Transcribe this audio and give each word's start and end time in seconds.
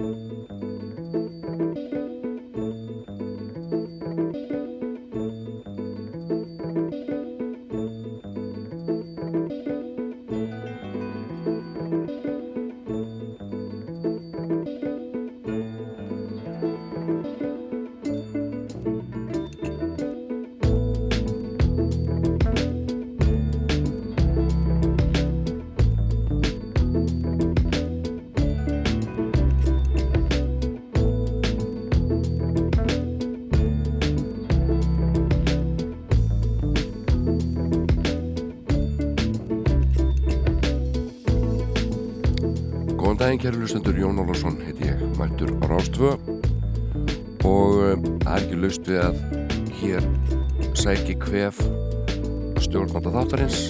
Música 0.00 0.79
kæru 43.40 43.60
lustendur, 43.62 43.96
Jón 43.96 44.18
Ólafsson 44.20 44.58
heiti 44.60 44.84
ég, 44.84 45.00
mættur 45.16 45.48
á 45.64 45.72
Rástvö 45.72 46.10
og 47.48 47.76
um, 47.80 48.02
það 48.20 48.34
er 48.34 48.42
ekki 48.42 48.56
laust 48.60 48.88
við 48.90 48.98
að 49.00 49.14
hér 49.78 50.08
sæki 50.76 51.14
hvef 51.22 51.60
stjórnmáta 52.60 53.12
þáttarins 53.14 53.62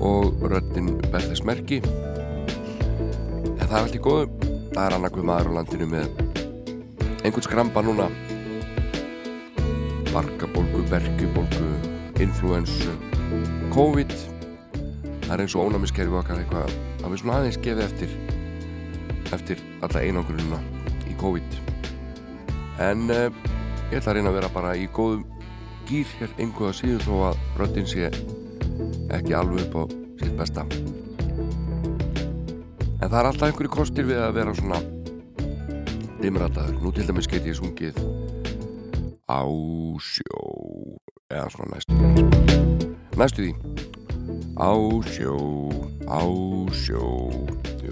og 0.00 0.40
röttin 0.48 0.94
berðis 1.12 1.42
merki. 1.44 1.82
En 3.58 3.66
það 3.66 3.74
er 3.74 3.82
allt 3.82 3.98
í 3.98 4.00
góðu. 4.06 4.30
Það 4.72 4.80
er 4.86 4.96
annarkuð 4.96 5.28
maður 5.28 5.52
á 5.52 5.56
landinu 5.58 5.90
með 5.92 6.08
einhvern 7.20 7.46
skramba 7.50 7.84
núna. 7.84 8.08
Barkabólgu, 10.08 10.86
berkjubólgu 10.88 11.68
influensu 12.24 12.96
COVID. 13.76 14.16
Það 15.28 15.36
er 15.36 15.44
eins 15.44 15.58
og 15.58 15.68
ónæmiskerfi 15.68 16.20
okkar 16.22 16.40
eitthvað 16.40 16.72
að 17.04 17.12
við 17.12 17.24
svona 17.26 17.38
aðeins 17.42 17.62
gefið 17.68 17.86
eftir 17.90 18.18
eftir 19.36 19.60
alla 19.84 20.02
einangrununa 20.02 20.60
í 21.08 21.16
COVID. 21.20 21.58
En 22.84 23.08
uh, 23.10 23.28
ég 23.90 23.98
ætla 23.98 24.12
að 24.12 24.20
reyna 24.20 24.32
að 24.32 24.38
vera 24.38 24.52
bara 24.54 24.76
í 24.78 24.86
góðum 24.94 25.24
gýr 25.88 26.08
hér 26.18 26.34
einhverja 26.36 26.76
síðu 26.76 27.00
þó 27.06 27.14
að 27.30 27.42
röttin 27.60 27.88
sé 27.88 28.10
ekki 29.14 29.34
alveg 29.36 29.66
upp 29.66 29.74
á 29.80 29.82
sitt 30.20 30.36
besta. 30.38 30.66
En 32.98 33.08
það 33.08 33.18
er 33.20 33.28
alltaf 33.30 33.48
einhverju 33.48 33.72
kostir 33.72 34.08
við 34.08 34.20
að 34.20 34.34
vera 34.36 34.54
svona 34.58 34.80
dimrataður, 36.18 36.80
nú 36.82 36.92
til 36.92 37.06
dæmis 37.06 37.30
get 37.30 37.46
ég 37.46 37.56
sungið 37.56 37.98
á 39.30 39.42
sjó 40.02 40.42
eða 41.30 41.48
svona 41.54 41.76
næstu 41.76 41.94
næstu 43.18 43.46
því. 43.46 43.52
Á 44.58 44.72
sjó 45.06 45.38
á 46.10 46.22
sjó 46.74 47.06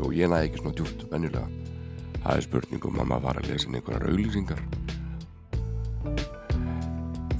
og 0.02 0.14
ég 0.16 0.30
næði 0.30 0.50
ekki 0.50 0.62
svona 0.62 0.76
djúft 0.76 1.04
venjulega. 1.10 1.46
Það 2.22 2.32
er 2.34 2.46
spurningum 2.46 3.00
að 3.00 3.10
maður 3.10 3.26
var 3.26 3.40
að 3.40 3.50
lesa 3.52 3.70
einhverjar 3.70 4.08
auglýsingar. 4.10 4.62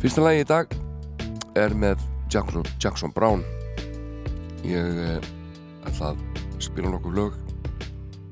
Fyrsta 0.02 0.22
lagi 0.22 0.44
í 0.44 0.48
dag 0.48 0.76
er 1.58 1.74
með 1.74 2.04
Jackson, 2.32 2.66
Jackson 2.82 3.14
Brown. 3.16 3.42
Ég 4.66 5.00
eh, 5.06 5.30
ætla 5.88 6.12
að 6.12 6.20
spila 6.62 6.92
nokkuð 6.92 7.18
lög 7.18 7.40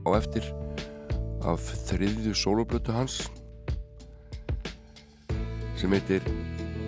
á 0.04 0.08
eftir 0.18 0.46
af 1.44 1.64
þriðju 1.88 2.34
soloplötu 2.36 2.94
hans 2.94 3.24
sem 5.80 5.92
heitir 5.92 6.24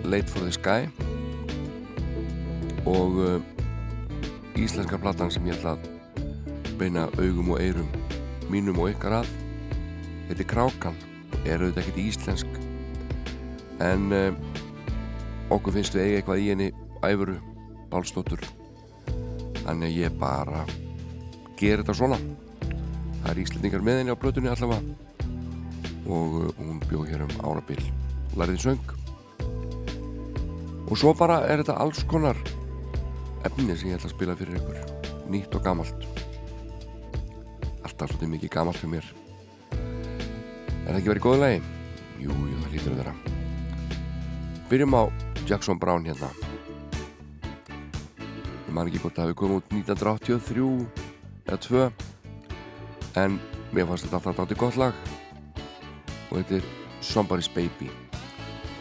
Late 0.07 0.31
for 0.31 0.45
the 0.45 0.53
Sky. 0.53 0.87
Og 2.87 3.19
uh, 3.19 3.41
íslenska 4.55 4.97
platan 4.97 5.31
sem 5.33 5.45
ég 5.45 5.57
ætla 5.57 5.75
að 5.75 5.96
beina 6.77 7.07
augum 7.17 7.53
og 7.55 7.61
eirum 7.61 7.87
mínum 8.51 8.79
og 8.81 8.91
ykkar 8.93 9.19
að. 9.21 9.31
Þetta 10.27 10.43
er 10.43 10.49
Krákan 10.51 10.99
er 11.43 11.61
auðvitað 11.61 11.81
ekkert 11.83 11.99
íslensk. 12.03 12.59
En 13.83 14.11
uh, 14.15 14.31
okkur 15.53 15.77
finnst 15.77 15.95
við 15.95 16.05
eiga 16.05 16.21
eitthvað 16.21 16.43
í 16.43 16.49
henni 16.51 16.69
æfuru, 17.05 17.37
bálstóttur 17.91 18.43
þannig 19.67 19.89
að 19.89 19.97
ég 19.99 20.19
bara 20.21 20.63
ger 21.59 21.81
þetta 21.81 21.97
svona. 21.97 22.19
Það 23.21 23.31
er 23.31 23.41
íslendingar 23.43 23.83
með 23.83 23.99
henni 24.01 24.15
á 24.15 24.21
blötunni 24.21 24.51
allavega. 24.51 24.95
Og 26.07 26.37
uh, 26.43 26.51
hún 26.61 26.79
bjóð 26.87 27.09
hér 27.11 27.25
um 27.27 27.35
árabil 27.43 27.81
lærið 28.37 28.63
söng. 28.69 28.93
Og 30.87 30.95
svo 30.95 31.11
bara 31.17 31.41
er 31.49 31.63
þetta 31.63 31.81
alls 31.83 32.05
konar 32.07 32.39
efni 33.47 33.75
sem 33.75 33.91
ég 33.91 33.99
ætla 33.99 34.09
að 34.09 34.15
spila 34.15 34.37
fyrir 34.39 34.61
ykkur 34.61 35.27
nýtt 35.31 35.59
og 35.59 35.65
gamalt 35.65 36.16
alltaf 37.87 38.11
svolítið 38.11 38.31
mikið 38.33 38.51
gamalt 38.53 38.79
fyrir 38.81 38.93
mér. 38.97 39.07
Er 39.71 40.91
það 40.91 40.99
ekki 40.99 41.11
verið 41.11 41.25
góðu 41.25 41.41
lagi? 41.41 41.59
Jú, 42.21 42.35
jú, 42.35 42.59
það 42.63 42.73
lítur 42.75 42.93
að 42.93 43.01
vera. 43.01 43.13
Byrjum 44.67 44.97
á 44.97 45.03
Jackson 45.47 45.79
Brown 45.79 46.07
hérna. 46.07 46.29
Ég 48.67 48.73
man 48.75 48.89
ekki 48.89 49.01
hvort 49.03 49.19
að 49.19 49.29
hefði 49.29 49.39
komið 49.41 49.61
út 49.61 49.75
1983 49.77 50.69
eða 51.47 51.59
2 51.67 51.85
en 53.23 53.37
mér 53.75 53.87
fannst 53.89 54.07
þetta 54.07 54.19
alltaf 54.19 54.41
dátir 54.41 54.61
gott 54.63 54.79
lag. 54.79 55.05
Og 56.27 56.41
þetta 56.41 56.59
er 56.59 56.73
Somebody's 57.01 57.51
Baby. 57.51 57.91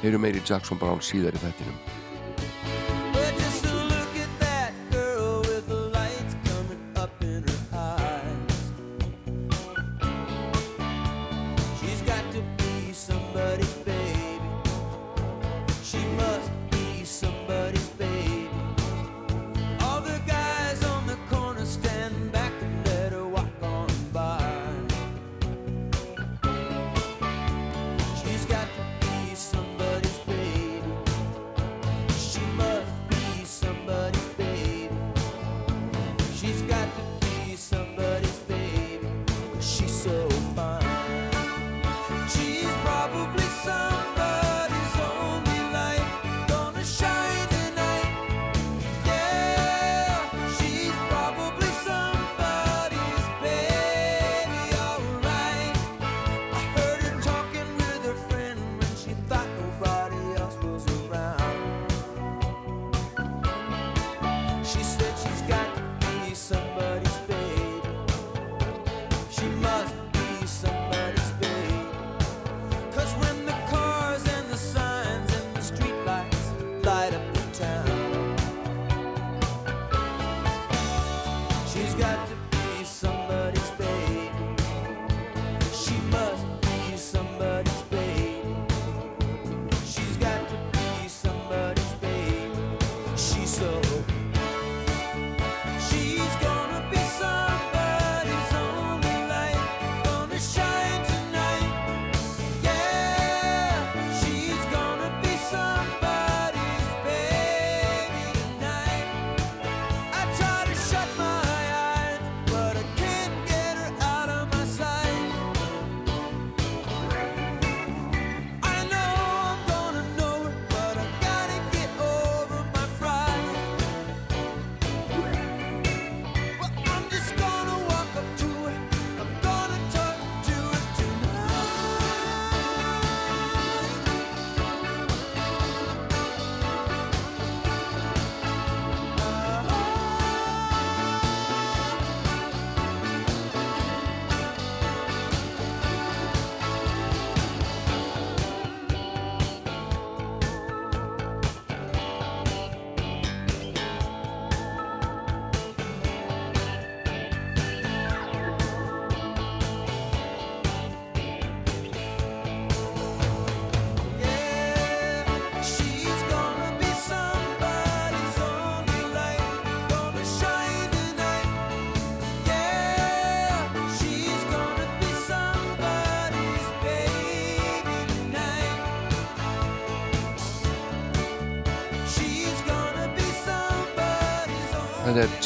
Heyrum 0.02 0.26
meiri 0.26 0.42
Jackson 0.42 0.80
Brown 0.80 1.04
síðar 1.04 1.38
í 1.38 1.44
þettinum 1.44 1.95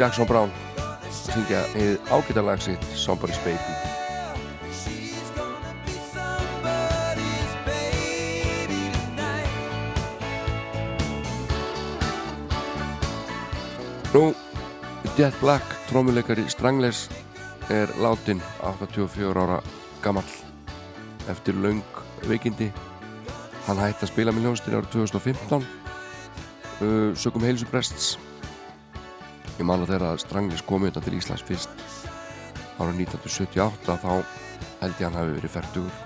Jackson 0.01 0.25
Brown. 0.25 0.49
Syngja 1.13 1.61
eða 1.77 1.99
ágættarlag 2.17 2.63
sitt 2.65 2.85
Somebody's 2.97 3.37
Baby. 3.45 3.59
Nú, 14.15 14.33
Jet 15.19 15.37
Black, 15.41 15.65
trómuleikari 15.91 16.49
Stranglers 16.49 17.11
er 17.69 17.93
látin 18.01 18.41
84 18.65 19.37
ára 19.37 19.61
gammal 20.01 20.25
eftir 21.29 21.61
laung 21.61 21.85
veikindi. 22.25 22.73
Hann 23.69 23.85
hætti 23.85 24.09
að 24.09 24.15
spila 24.15 24.33
með 24.33 24.49
hljóðstir 24.49 24.81
árið 24.81 24.91
2015 24.97 25.61
uh, 25.61 27.13
sögum 27.13 27.45
heilsuprests 27.45 28.17
ég 29.61 29.67
man 29.69 29.83
að 29.85 29.91
þeirra 29.93 30.15
Stranglis 30.21 30.63
komið 30.65 30.95
þetta 30.95 31.03
til 31.05 31.17
Íslands 31.19 31.45
fyrst 31.45 31.83
árið 32.81 33.03
1978 33.05 33.97
þá 34.01 34.13
held 34.81 34.95
ég 34.95 35.05
hann 35.05 35.19
hafi 35.19 35.35
verið 35.37 35.53
færtugur 35.53 35.97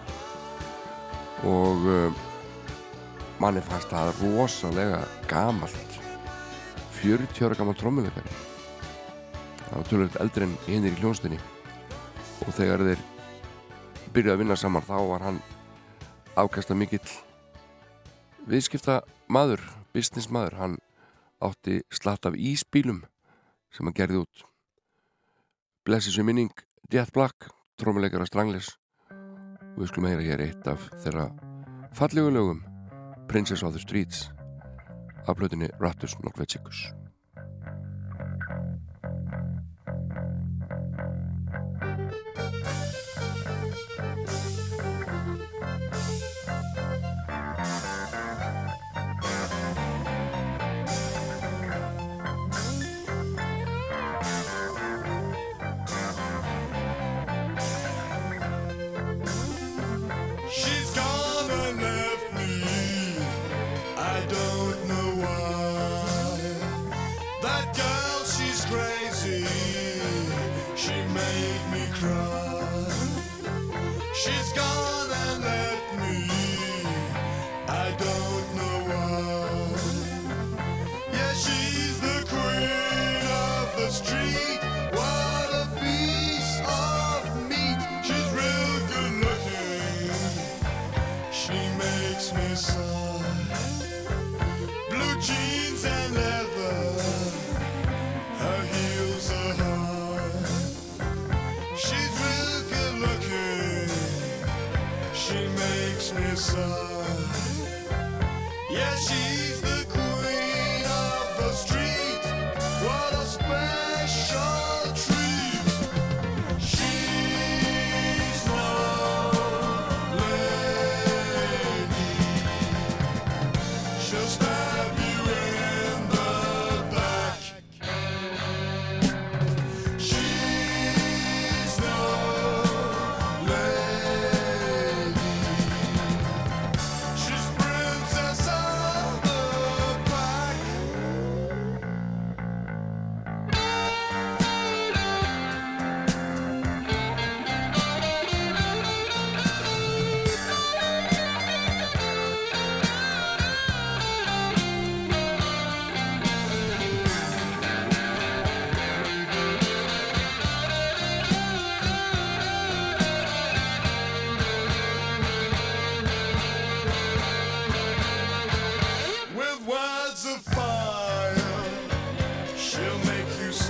og 1.47 1.87
uh, 1.87 2.25
manni 3.39 3.63
fannst 3.63 3.93
það 3.93 4.11
rosalega 4.25 4.99
gamalt 5.31 5.99
40 6.99 7.47
ára 7.47 7.61
gammal 7.61 7.79
trómuleikari 7.79 8.35
það 9.69 9.77
var 9.77 9.89
tölvöld 9.93 10.21
eldri 10.25 10.49
en 10.49 10.59
hinnir 10.67 10.97
í 10.97 11.03
hljónstinni 11.05 11.39
og 12.43 12.51
þegar 12.59 12.83
þeir 12.89 13.07
byrjuði 14.11 14.35
að 14.35 14.43
vinna 14.43 14.59
saman 14.59 14.87
þá 14.87 14.97
var 15.13 15.29
hann 15.29 15.43
afkasta 16.35 16.75
mikill 16.75 17.07
viðskipta 18.51 19.05
maður, 19.31 19.63
business 19.95 20.27
maður 20.27 20.59
hann 20.59 20.79
átti 21.45 21.85
slatt 21.95 22.27
af 22.27 22.35
íspílum 22.35 23.05
sem 23.75 23.87
hann 23.87 23.97
gerði 23.97 24.23
út. 24.23 24.45
Blessis 25.85 26.17
við 26.19 26.29
minning 26.31 26.65
Jet 26.93 27.13
Black, 27.13 27.51
trómuleikara 27.81 28.29
Stranglis 28.29 28.71
og 29.75 29.83
við 29.83 29.91
skulum 29.91 30.11
heyra 30.13 30.27
hér 30.29 30.45
eitt 30.47 30.69
af 30.71 30.89
þeirra 31.03 31.29
fallegu 31.99 32.31
lögum 32.33 32.63
Princess 33.29 33.67
of 33.67 33.75
the 33.75 33.83
Streets 33.83 34.29
af 35.27 35.35
blöðinni 35.39 35.73
Rattus 35.81 36.15
Norvetsicus 36.23 36.87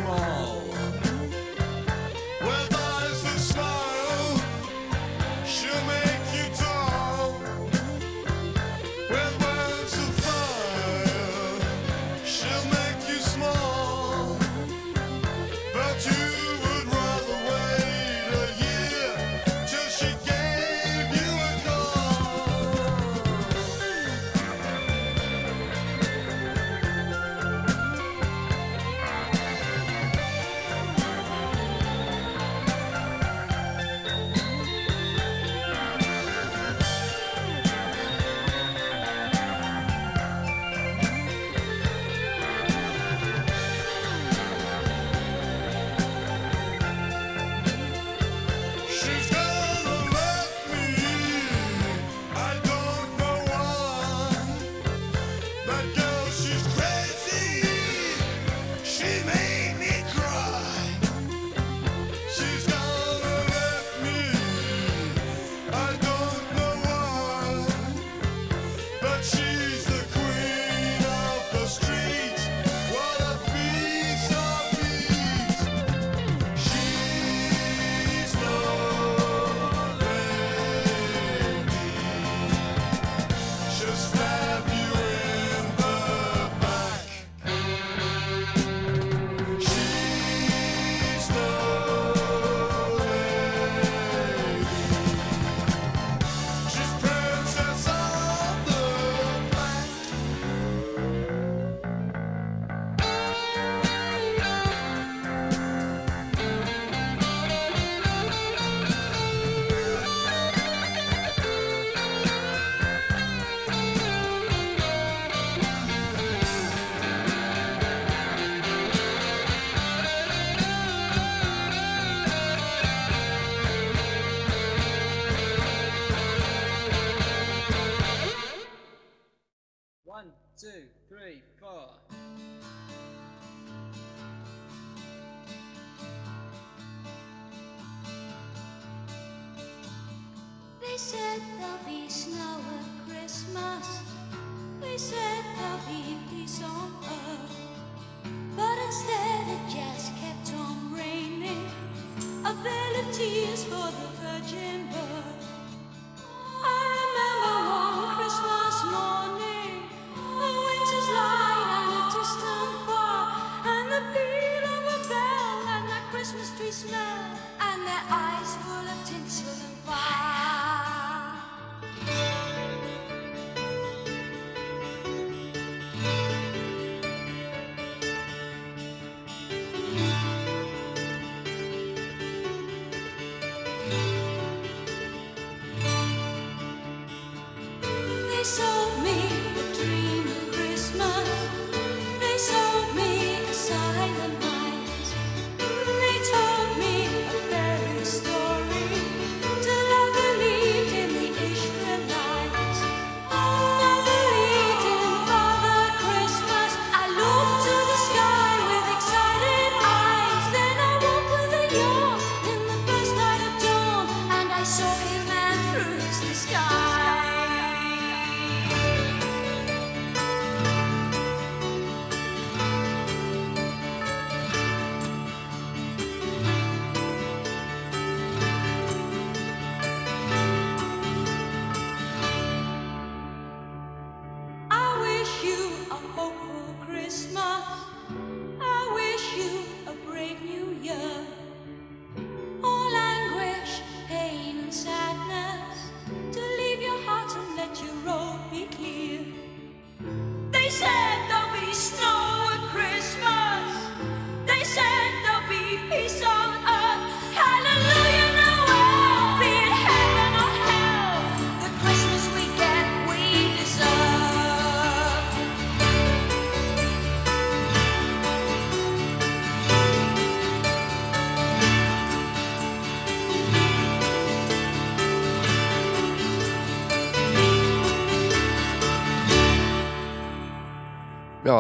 哦。 0.06 0.73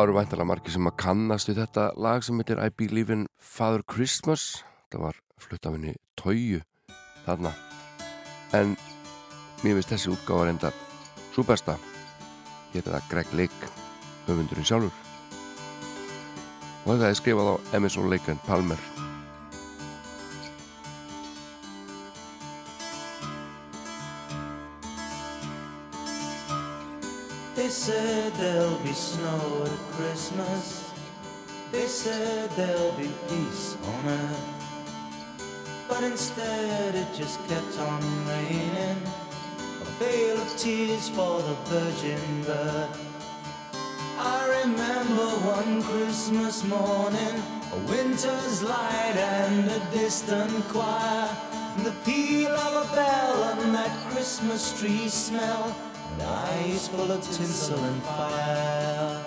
Eru 0.04 0.14
væntalega 0.18 0.48
margir 0.48 0.74
sem 0.74 0.88
að 0.88 0.96
kannast 1.00 1.48
við 1.48 1.62
þetta 1.62 1.84
lag 2.00 2.24
sem 2.24 2.40
heitir 2.40 2.60
I 2.60 2.70
Believe 2.70 3.14
in 3.14 3.26
Father 3.40 3.82
Christmas. 3.88 4.62
Þetta 4.86 5.02
var 5.02 5.20
flutt 5.40 5.68
af 5.68 5.76
henni 5.76 5.94
Tóju 6.20 6.60
þarna. 7.24 7.54
En 8.54 8.74
mér 9.64 9.78
finnst 9.78 9.94
þessi 9.94 10.12
útgáfa 10.12 10.48
reynda 10.48 10.72
svo 11.34 11.46
besta. 11.48 11.78
Hér 12.74 12.86
það 12.88 13.08
Greg 13.12 13.36
Lake 13.38 13.70
höfundurinn 14.26 14.68
sjálfur. 14.68 14.92
Og 16.84 16.90
þetta 16.92 17.10
er 17.10 17.20
skrifað 17.22 17.54
á 17.54 17.54
Emerson 17.80 18.10
Lake 18.12 18.34
and 18.34 18.44
Palmer 18.48 18.93
said 27.74 28.32
there'll 28.34 28.78
be 28.78 28.92
snow 28.92 29.64
at 29.64 29.78
Christmas. 29.96 30.92
They 31.72 31.86
said 31.86 32.48
there'll 32.50 32.92
be 32.92 33.10
peace 33.28 33.76
on 33.84 34.08
earth. 34.10 35.86
But 35.88 36.04
instead 36.04 36.94
it 36.94 37.08
just 37.12 37.40
kept 37.48 37.76
on 37.80 38.00
raining. 38.28 39.02
A 39.82 39.84
veil 39.98 40.40
of 40.40 40.56
tears 40.56 41.08
for 41.08 41.42
the 41.42 41.54
virgin 41.66 42.42
birth. 42.44 42.96
I 44.18 44.62
remember 44.62 45.26
one 45.58 45.82
Christmas 45.82 46.62
morning, 46.62 47.36
a 47.72 47.78
winter's 47.90 48.62
light 48.62 49.16
and 49.16 49.68
a 49.68 49.80
distant 49.90 50.52
choir. 50.68 51.28
And 51.76 51.84
The 51.84 51.94
peal 52.04 52.52
of 52.52 52.88
a 52.88 52.94
bell 52.94 53.58
and 53.58 53.74
that 53.74 54.12
Christmas 54.12 54.78
tree 54.78 55.08
smell, 55.08 55.74
and 56.14 56.22
eyes 56.22 56.88
full 56.88 57.10
of 57.10 57.22
tinsel 57.22 57.78
and 57.78 58.02
fire. 58.02 59.20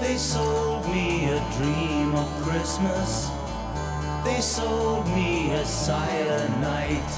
They 0.00 0.18
sold 0.18 0.86
me 0.88 1.24
a 1.26 1.38
dream 1.56 2.14
of 2.14 2.28
Christmas. 2.42 3.30
They 4.24 4.40
sold 4.40 5.01
a 5.62 5.64
silent 5.64 6.60
night. 6.60 7.12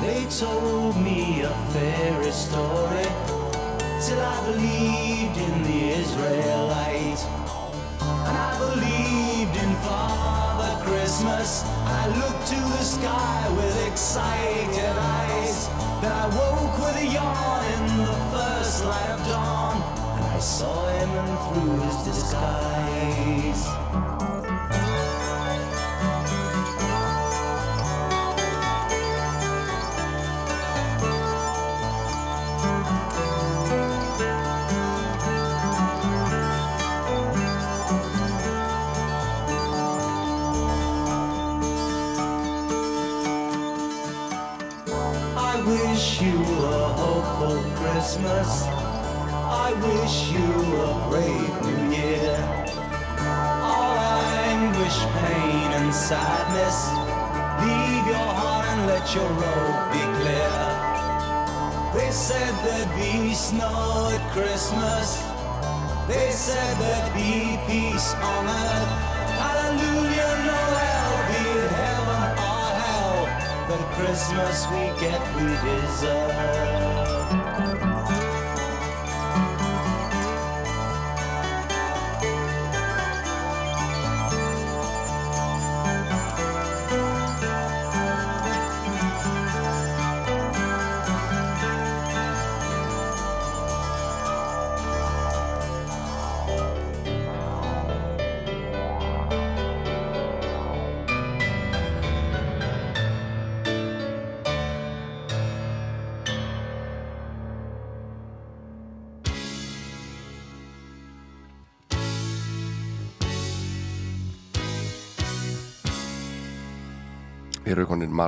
They 0.00 0.24
told 0.30 0.96
me 0.96 1.42
a 1.42 1.54
fairy 1.74 2.32
story 2.32 3.04
till 4.00 4.20
I 4.34 4.36
believed 4.46 5.36
in 5.36 5.54
the 5.68 5.80
Israelite. 6.00 7.20
And 8.28 8.36
I 8.48 8.50
believed 8.64 9.54
in 9.62 9.72
Father 9.88 10.72
Christmas. 10.86 11.64
I 12.00 12.02
looked 12.20 12.46
to 12.54 12.60
the 12.76 12.84
sky 12.96 13.40
with 13.58 13.76
excited 13.86 14.96
eyes. 14.96 15.68
Then 16.00 16.12
I 16.24 16.26
woke 16.38 16.78
with 16.78 16.96
a 17.04 17.08
yawn 17.16 17.62
in 17.76 17.84
the 18.06 18.18
first 18.32 18.86
light 18.86 19.10
of 19.10 19.20
dawn. 19.28 19.76
And 20.16 20.24
I 20.24 20.38
saw 20.38 20.80
him 20.96 21.12
through 21.44 21.76
his 21.84 21.98
disguise. 22.08 22.68
Your 59.14 59.28
road 59.28 59.90
be 59.92 60.00
clear. 60.20 60.50
They 61.94 62.10
said 62.10 62.52
there'd 62.64 62.94
be 62.94 63.32
snow 63.32 64.10
at 64.12 64.32
Christmas. 64.32 65.22
They 66.08 66.30
said 66.30 66.76
there'd 66.78 67.14
be 67.14 67.58
peace 67.66 68.12
on 68.14 68.46
earth. 68.46 68.88
Hallelujah, 69.40 70.32
Noel, 70.48 71.12
be 71.28 71.40
it 71.56 71.70
heaven 71.80 72.22
or 72.50 72.66
hell. 72.82 73.18
The 73.70 73.80
Christmas 73.96 74.66
we 74.72 75.00
get, 75.00 75.20
we 75.36 75.46
deserve. 75.68 76.87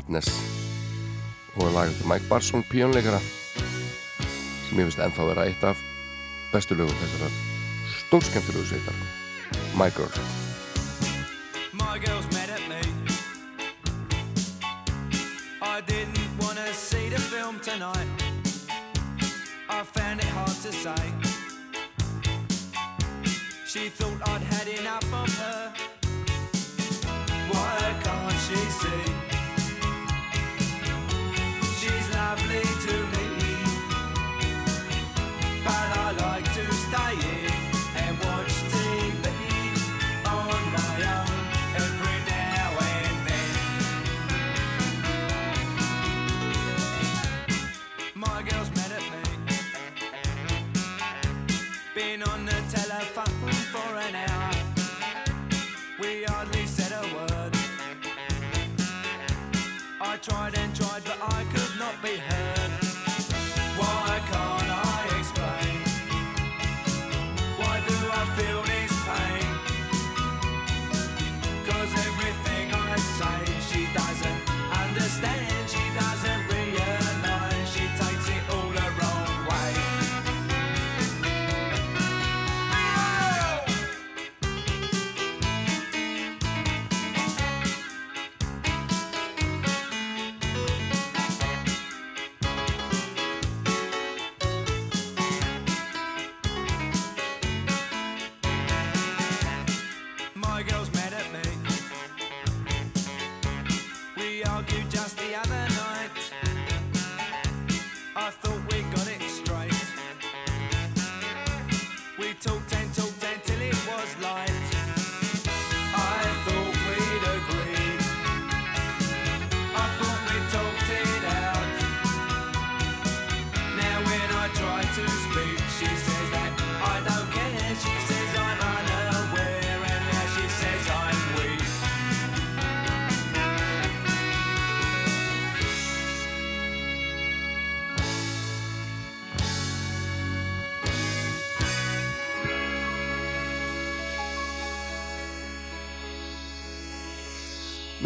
Madness 0.00 0.28
og 1.56 1.72
lagur 1.74 1.92
til 1.92 2.06
Mike 2.08 2.24
Barson, 2.28 2.64
píjónleikara 2.70 3.18
sem 4.64 4.78
ég 4.78 4.86
finnst 4.86 5.02
ennþá 5.04 5.26
vera 5.28 5.44
eitt 5.44 5.64
af 5.66 5.82
bestu 6.54 6.78
lögum 6.78 6.96
þessar 7.02 7.34
stórskemmtilegu 7.98 8.64
sveitar 8.70 8.96
My 9.76 9.90
Girl 9.96 10.10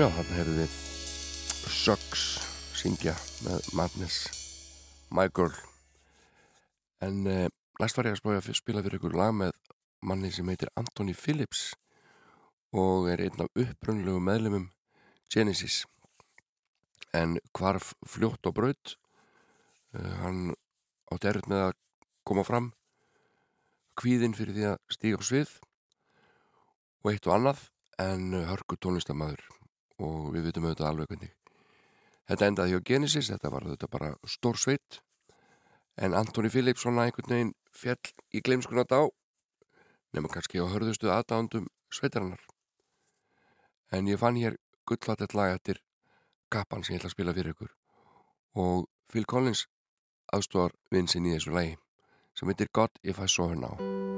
Já, 0.04 0.10
þarna 0.12 0.34
heyrðum 0.36 0.56
við 0.58 0.72
Suggs 1.72 2.22
syngja 2.76 3.14
með 3.46 3.68
Madness 3.78 4.16
My 5.16 5.30
Girl. 5.32 5.54
En 7.00 7.22
uh, 7.24 7.46
næst 7.80 7.96
var 7.96 8.10
ég 8.10 8.18
að 8.18 8.20
spája 8.20 8.42
að 8.42 8.58
spila 8.58 8.82
fyrir 8.84 8.98
ykkur 8.98 9.16
lag 9.16 9.32
með 9.32 9.56
manni 10.04 10.28
sem 10.34 10.50
heitir 10.52 10.68
Anthony 10.76 11.14
Phillips 11.16 11.62
og 12.76 13.08
er 13.14 13.24
einn 13.24 13.46
af 13.46 13.62
upprönnlegu 13.64 14.20
meðlumum 14.28 14.68
Genesis. 15.32 15.86
En 17.16 17.38
hvarf 17.56 17.94
fljótt 18.04 18.44
og 18.52 18.58
braut. 18.60 18.98
Uh, 19.96 20.12
hann 20.20 20.46
átti 21.16 21.32
erfitt 21.32 21.48
með 21.48 21.70
að 21.70 21.76
koma 22.28 22.44
fram 22.44 22.74
kvíðinn 23.96 24.36
fyrir 24.36 24.60
því 24.60 24.70
að 24.74 24.80
stíga 25.00 25.24
á 25.24 25.28
svið 25.32 25.58
og 27.00 27.14
eitt 27.14 27.24
og 27.24 27.38
annað 27.40 27.68
en 28.04 28.42
hörku 28.52 28.76
tónlistamæður 28.76 29.63
og 30.02 30.30
við 30.34 30.48
vitum 30.48 30.66
auðvitað 30.68 30.90
alveg 30.90 31.10
hvernig 31.12 31.34
þetta 32.28 32.48
endaði 32.48 32.74
hjá 32.74 32.84
Genesis, 32.90 33.28
þetta 33.32 33.52
var 33.52 33.66
auðvitað 33.66 33.92
bara 33.92 34.12
stór 34.28 34.60
sveit. 34.60 35.00
En 36.00 36.16
Antoni 36.18 36.50
Phillips 36.50 36.82
svona 36.82 37.06
einhvern 37.06 37.30
veginn 37.30 37.52
fjall 37.74 38.14
í 38.34 38.42
gleimskuna 38.42 38.86
dá 38.88 39.04
nema 40.14 40.30
kannski 40.30 40.62
á 40.62 40.66
hörðustu 40.70 41.10
aðdándum 41.10 41.68
sveitarinnar. 41.94 42.42
En 43.94 44.08
ég 44.10 44.18
fann 44.18 44.38
hér 44.38 44.58
gullfattet 44.88 45.34
lag 45.34 45.54
eftir 45.54 45.82
kappan 46.50 46.82
sem 46.82 46.94
ég 46.94 47.02
ætla 47.02 47.12
að 47.12 47.16
spila 47.16 47.36
fyrir 47.36 47.54
ykkur. 47.54 47.70
Og 48.58 48.88
Phil 49.10 49.26
Collins 49.26 49.66
aðstofar 50.32 50.74
vinsinn 50.90 51.28
í 51.28 51.36
þessu 51.36 51.54
lagi 51.54 51.78
sem 52.34 52.50
heitir 52.50 52.72
God 52.74 52.98
If 53.02 53.22
I 53.22 53.30
Saw 53.30 53.52
Her 53.52 53.60
Now 53.60 54.13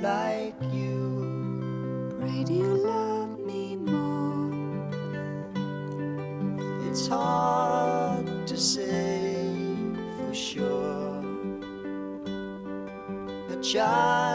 like 0.00 0.54
you. 0.72 2.14
Pray 2.18 2.44
do 2.44 2.54
you 2.54 2.74
love 2.76 3.38
me 3.40 3.76
more? 3.76 4.50
It's 6.88 7.06
hard 7.06 8.46
to 8.46 8.56
say 8.56 9.44
for 10.16 10.34
sure. 10.34 11.22
A 13.50 13.62
child 13.62 14.29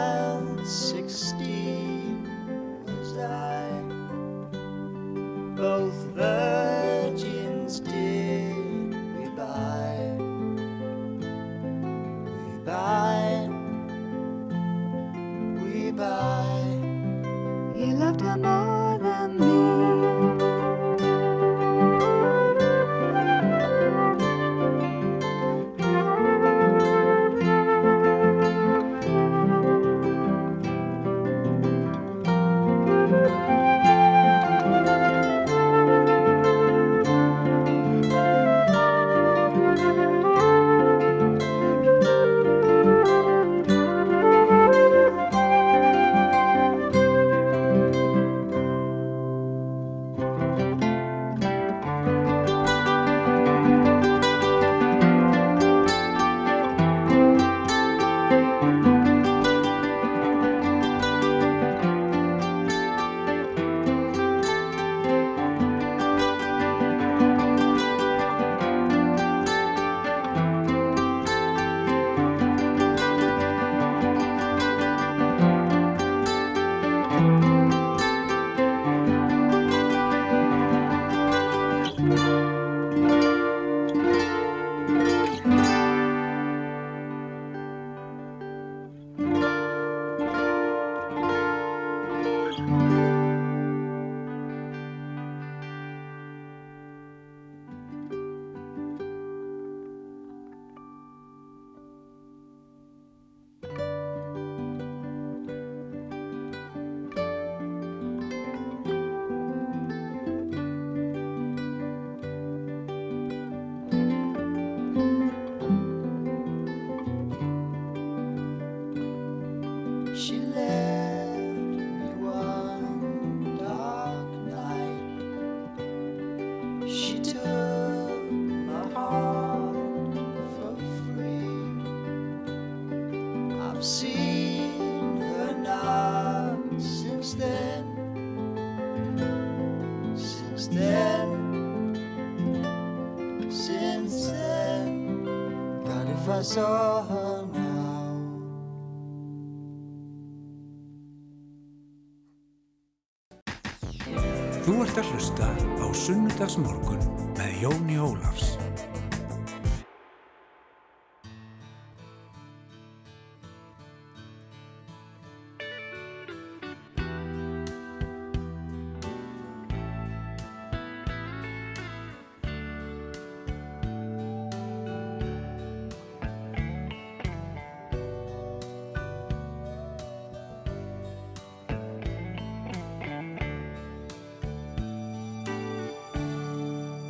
Sunnudagsmorgun 156.36 156.95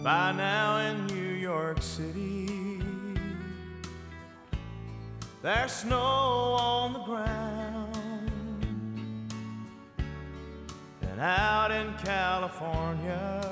By 0.07 0.31
now 0.31 0.79
in 0.79 1.07
New 1.09 1.33
York 1.35 1.83
City, 1.83 2.81
there's 5.43 5.73
snow 5.73 5.99
on 5.99 6.93
the 6.93 7.01
ground. 7.01 7.97
And 11.03 11.21
out 11.21 11.73
in 11.73 11.93
California, 11.95 13.43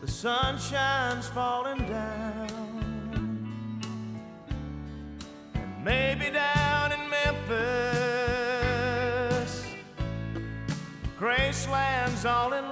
the 0.00 0.08
sunshine's 0.08 1.28
falling 1.28 1.86
down. 1.86 2.48
And 5.54 5.84
maybe 5.84 6.32
down 6.32 6.90
in 6.90 7.08
Memphis, 7.08 7.62
Graceland's 11.16 12.24
all 12.24 12.54
in 12.54 12.71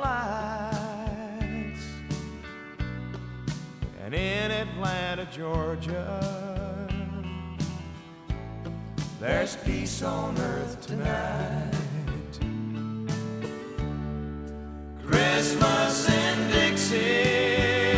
Georgia, 5.41 6.87
there's 9.19 9.57
peace 9.57 10.03
on 10.03 10.37
earth 10.37 10.87
tonight. 10.87 11.73
Christmas 15.03 16.11
in 16.11 16.51
Dixie, 16.51 17.90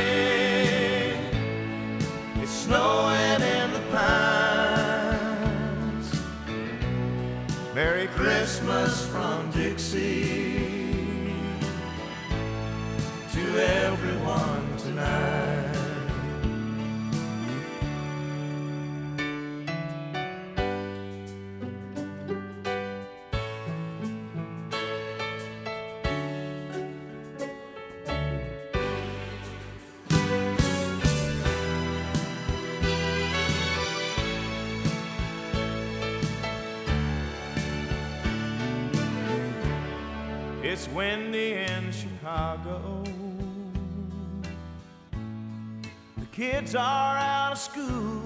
kids 46.32 46.74
are 46.74 47.18
out 47.18 47.52
of 47.52 47.58
school. 47.58 48.22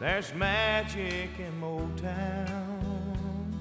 There's 0.00 0.34
magic 0.34 1.30
in 1.38 1.52
Motown. 1.60 3.52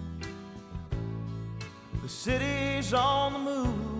The 2.01 2.09
city's 2.09 2.93
on 2.93 3.33
the 3.33 3.39
move. 3.39 3.91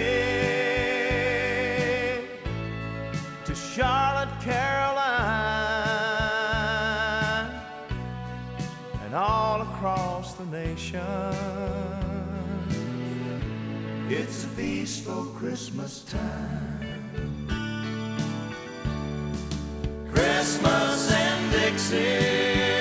to 3.45 3.55
Charlotte, 3.55 4.41
Carolina, 4.41 4.68
the 10.39 10.45
nation. 10.47 11.01
It's 14.09 14.45
a 14.45 14.49
peaceful 14.49 15.25
Christmas 15.37 16.05
time. 16.05 17.49
Christmas 20.13 21.13
and 21.13 21.53
Dixie. 21.53 22.78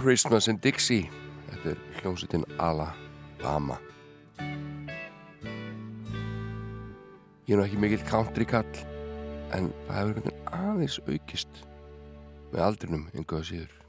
Christmas 0.00 0.48
in 0.48 0.56
Dixie. 0.64 1.10
Þetta 1.50 1.74
er 1.74 1.80
hljómsveitin 1.98 2.44
Alabama. 2.56 3.76
Ég 7.44 7.52
er 7.52 7.60
nú 7.60 7.66
ekki 7.66 7.80
mikill 7.82 8.06
country 8.08 8.46
kall 8.48 8.80
en 9.52 9.68
það 9.84 9.98
hefur 9.98 10.14
einhvern 10.14 10.24
veginn 10.30 10.56
aðeins 10.56 10.96
aukist 11.04 11.60
með 12.54 12.64
aldrinum 12.70 13.04
einhverja 13.12 13.48
síður 13.50 13.79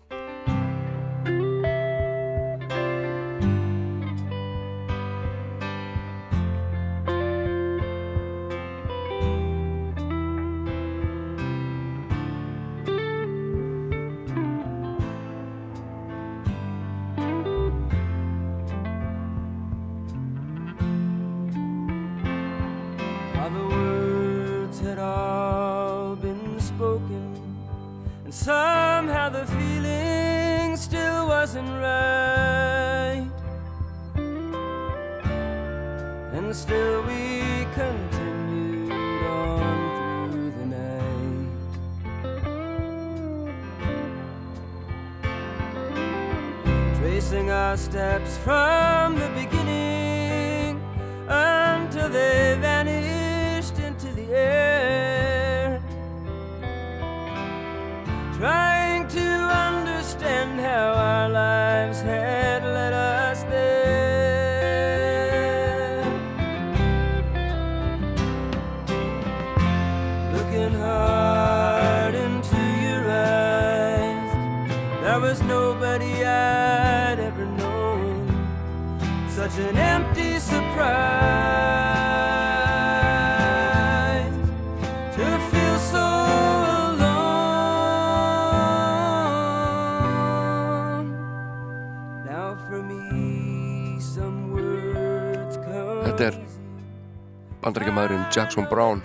Jackson 98.32 98.64
Brown 98.72 99.02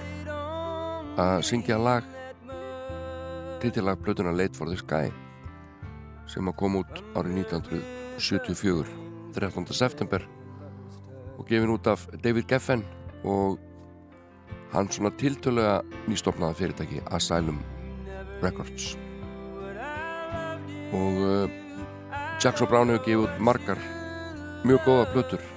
að 1.18 1.40
syngja 1.48 1.74
lag 1.82 2.04
titillag 3.58 3.98
blötuna 3.98 4.30
Late 4.30 4.54
for 4.54 4.70
the 4.70 4.78
Sky 4.78 5.10
sem 6.30 6.46
að 6.46 6.54
koma 6.60 6.84
út 6.84 7.00
árið 7.18 7.40
1974 7.42 8.86
13. 9.34 9.66
september 9.74 10.22
og 11.34 11.42
gefin 11.50 11.74
út 11.74 11.90
af 11.90 12.06
David 12.22 12.46
Geffen 12.46 12.86
og 13.26 13.58
hann 14.70 14.92
svona 14.94 15.10
tiltölulega 15.18 15.82
nýstofnaða 16.06 16.60
fyrirtæki 16.62 17.02
Asylum 17.10 17.58
Records 18.46 18.92
og 20.94 21.22
uh, 21.26 21.50
Jackson 22.38 22.70
Brown 22.70 22.94
hefur 22.94 23.08
gefið 23.10 23.26
út 23.26 23.44
margar 23.50 23.86
mjög 24.62 24.86
góða 24.86 25.12
blötur 25.16 25.54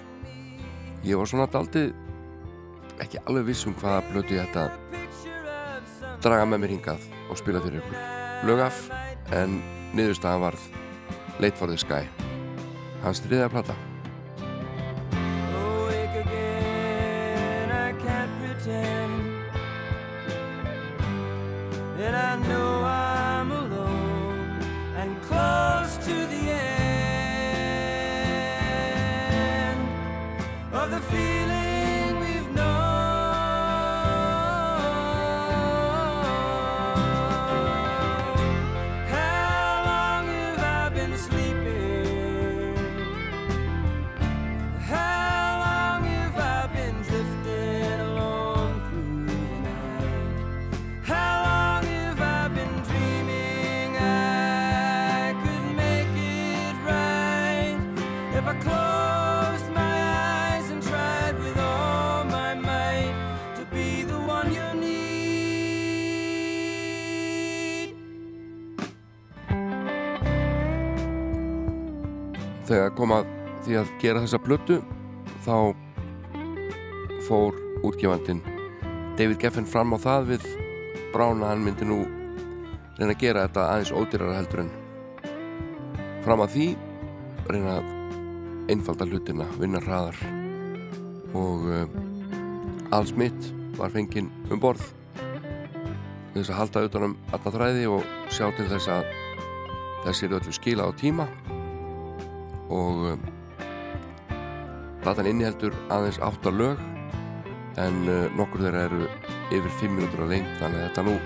ég 1.05 1.21
var 1.21 1.29
svona 1.29 1.51
daldið 1.53 1.93
ekki 3.03 3.21
alveg 3.25 3.49
viss 3.51 3.67
um 3.69 3.75
hvaða 3.79 4.05
blötu 4.11 4.37
ég 4.37 4.55
að 4.59 4.71
draga 6.23 6.47
með 6.47 6.63
mér 6.63 6.75
hingað 6.75 7.05
og 7.29 7.39
spila 7.39 7.61
fyrir 7.63 7.81
ykkur. 7.81 7.99
Lög 8.47 8.63
af 8.63 8.81
en 9.35 9.59
niðurstaðan 9.95 10.43
varð 10.47 10.65
Late 11.39 11.55
for 11.55 11.71
the 11.71 11.79
Sky 11.79 12.03
hans 13.03 13.23
þriðja 13.23 13.51
plata 13.53 13.75
þegar 72.69 72.95
kom 72.97 73.13
að 73.15 73.29
því 73.65 73.77
að 73.81 73.93
gera 74.01 74.23
þessa 74.23 74.41
blötu 74.45 74.79
þá 75.45 75.55
fór 77.27 77.57
útgefandin 77.85 78.41
David 79.19 79.39
Geffen 79.41 79.67
fram 79.67 79.95
á 79.95 79.97
það 79.99 80.33
við 80.33 80.49
Brown 81.13 81.41
að 81.43 81.53
hann 81.53 81.65
myndi 81.65 81.87
nú 81.89 82.03
reyna 82.99 83.13
að 83.13 83.21
gera 83.23 83.47
þetta 83.47 83.65
aðeins 83.71 83.95
ódýrara 83.95 84.37
heldur 84.37 84.65
en 84.65 84.71
fram 86.25 86.43
að 86.45 86.53
því 86.55 86.67
reyna 87.49 87.79
að 87.79 87.95
einfalda 88.69 89.07
hlutina, 89.09 89.47
vinna 89.57 89.81
hraðar. 89.81 90.17
Og 91.33 91.65
uh, 91.65 92.93
Al 92.93 93.07
Smith 93.09 93.49
var 93.79 93.93
fenginn 93.93 94.29
um 94.53 94.61
borð 94.61 94.83
þess 96.35 96.51
að 96.51 96.59
halda 96.59 96.83
utanum 96.87 97.15
alla 97.33 97.53
þræði 97.53 97.87
og 97.91 98.05
sjá 98.31 98.47
til 98.55 98.67
þess 98.69 98.91
að 98.93 99.07
þessi 100.05 100.27
eru 100.27 100.37
öllu 100.39 100.53
skila 100.55 100.85
á 100.87 100.91
tíma 100.95 101.25
og 102.69 103.05
um, 103.13 103.25
platan 105.03 105.29
inniheldur 105.31 105.75
aðeins 105.93 106.21
átta 106.25 106.53
lög 106.53 106.81
en 107.81 107.99
uh, 108.07 108.25
nokkur 108.37 108.65
þeirra 108.65 108.85
eru 108.89 109.03
yfir 109.49 109.75
5 109.81 109.97
minútur 109.97 110.25
að 110.25 110.35
lengt 110.35 110.55
þannig 110.61 110.81
að 110.81 110.87
þetta 110.87 111.05
nú 111.07 111.17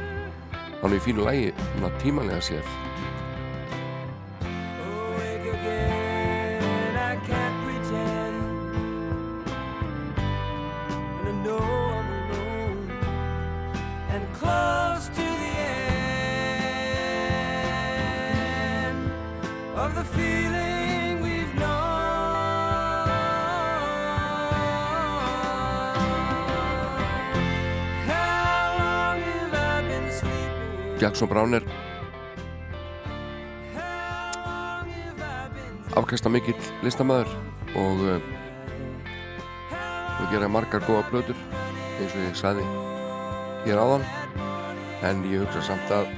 hann 0.83 0.91
er 0.91 0.97
í 0.99 1.03
fínu 1.03 1.27
lægi 1.27 1.53
tímanlega 2.03 2.43
séð 2.43 2.73
I 31.13 31.25
been 31.27 31.61
afkasta 35.93 36.29
mikill 36.29 36.57
listamæður 36.81 37.29
og 37.77 37.99
uh, 38.01 38.21
og 40.21 40.31
gera 40.31 40.47
margar 40.49 40.81
góða 40.87 41.03
plötur 41.11 41.37
eins 41.99 42.15
og 42.15 42.23
ég 42.23 42.39
sagði 42.39 42.65
hér 43.67 43.77
áðan. 43.83 44.05
En 45.05 45.21
ég 45.29 45.43
hugsa 45.43 45.61
samt 45.67 45.93
að 45.93 46.09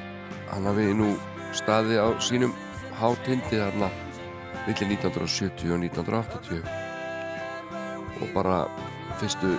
hann 0.54 0.70
hafi 0.70 0.88
nú 0.96 1.10
staði 1.52 2.00
á 2.00 2.08
sínum 2.24 2.56
hátindi 2.96 3.60
þarna 3.60 3.92
millir 4.64 4.88
1970 4.96 5.76
og 5.76 5.80
1980 5.84 6.64
og 8.22 8.28
bara 8.38 8.64
fyrstu 9.20 9.52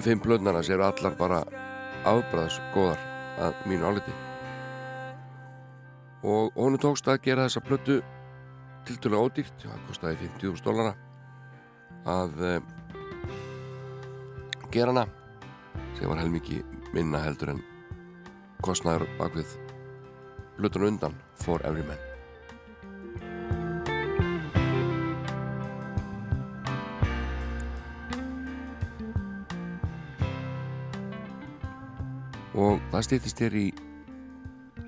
fimm 0.00 0.24
plötnarnas 0.24 0.72
eru 0.72 0.88
allar 0.88 1.14
bara 1.20 1.44
afbræðs 2.08 2.56
góðar 2.72 3.00
að 3.40 3.52
mínu 3.68 3.84
áliti 3.84 4.29
og 6.22 6.52
honum 6.56 6.80
tókst 6.80 7.08
að 7.08 7.22
gera 7.24 7.46
þessa 7.48 7.62
plötu 7.64 8.00
tiltölu 8.88 9.20
ódýrt, 9.20 9.56
það 9.62 9.86
kostiði 9.88 10.28
50.000 10.40 10.64
dólara 10.64 10.94
að 12.08 12.44
uh, 12.44 12.60
gera 14.72 14.92
hana 14.92 15.06
sem 15.98 16.08
var 16.08 16.20
helmikið 16.20 16.78
minna 16.94 17.20
heldur 17.24 17.54
en 17.54 17.64
kostnaður 18.64 19.08
bak 19.18 19.36
við 19.36 19.56
plötun 20.58 20.88
undan 20.90 21.16
for 21.40 21.62
every 21.64 21.84
man. 21.86 22.00
Og 32.60 32.80
það 32.90 33.06
stýttist 33.06 33.40
hér 33.40 33.54
í 33.56 33.68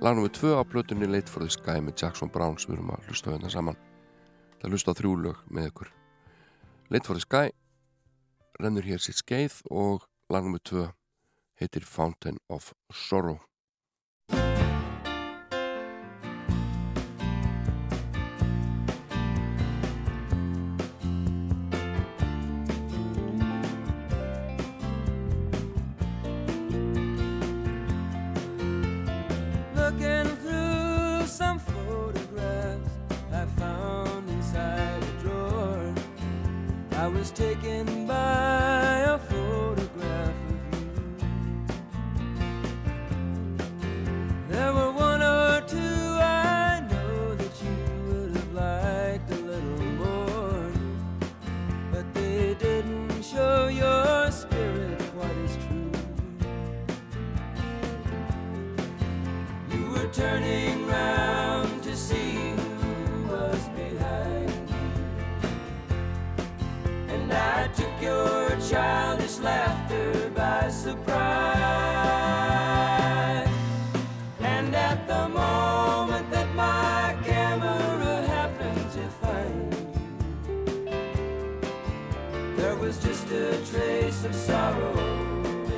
lagnum 0.02 0.26
við 0.26 0.34
tvö 0.40 0.54
á 0.58 0.62
plötunni 0.66 1.06
Late 1.06 1.30
for 1.30 1.44
the 1.44 1.50
Sky 1.50 1.78
með 1.78 2.02
Jackson 2.02 2.30
Brown 2.32 2.56
sem 2.58 2.72
við 2.72 2.80
erum 2.80 2.90
að 2.96 3.06
hlusta 3.06 3.30
hérna 3.30 3.50
saman. 3.52 3.78
Það 4.58 4.74
hlusta 4.74 4.94
á 4.94 4.98
þrjú 4.98 5.12
lög 5.22 5.44
með 5.46 5.68
ykkur. 5.70 5.92
Late 6.90 7.06
for 7.06 7.18
the 7.18 7.22
Sky 7.22 7.54
rennur 8.58 8.86
hér 8.86 9.02
sitt 9.02 9.20
skeið 9.22 9.60
og 9.70 10.08
lagnum 10.32 10.58
við 10.58 10.66
tvö 10.72 10.84
heitir 11.62 11.86
Fountain 11.86 12.42
of 12.50 12.72
Sorrow 12.90 13.38
was 37.22 37.30
taken 37.30 38.04
by 38.04 39.14
a 39.14 39.16
photograph 39.16 40.34
of 40.50 40.60
you. 40.72 40.90
There 44.48 44.72
were 44.74 44.90
one 44.90 45.22
or 45.22 45.60
two 45.60 45.76
I 45.78 46.84
know 46.90 47.36
that 47.36 47.54
you 47.62 47.76
would 48.06 48.34
have 48.34 48.52
liked 48.52 49.30
a 49.30 49.36
little 49.36 49.84
more, 50.02 50.72
but 51.92 52.12
they 52.12 52.56
didn't 52.58 53.22
show 53.22 53.68
your 53.68 54.32
spirit 54.32 55.00
quite 55.14 55.38
as 55.44 55.56
true. 55.64 55.92
You 59.70 59.90
were 59.92 60.08
turning 60.12 60.88
round 60.88 61.21
your 68.02 68.50
childish 68.68 69.38
laughter 69.38 70.30
by 70.34 70.68
surprise. 70.68 71.12
And 74.40 74.74
at 74.74 75.06
the 75.06 75.28
moment 75.28 76.30
that 76.30 76.48
my 76.54 77.14
camera 77.24 78.26
happened 78.26 78.90
to 78.96 79.02
find 79.22 79.74
you, 79.74 80.62
there 82.56 82.76
was 82.76 82.98
just 82.98 83.30
a 83.30 83.56
trace 83.70 84.24
of 84.24 84.34
sorrow 84.34 84.98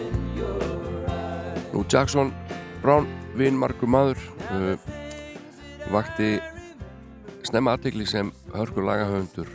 in 0.00 0.14
your 0.36 0.64
eyes. 1.08 1.60
Nú 1.72 1.84
Jackson 1.88 2.32
Brown, 2.80 3.06
vinn 3.36 3.56
margur 3.60 3.88
maður 3.88 4.18
uh, 4.48 4.76
vakti 5.92 6.40
snemma 7.44 7.76
aðtegli 7.76 8.06
sem 8.08 8.32
hörkur 8.56 8.84
lagahöfundur 8.88 9.48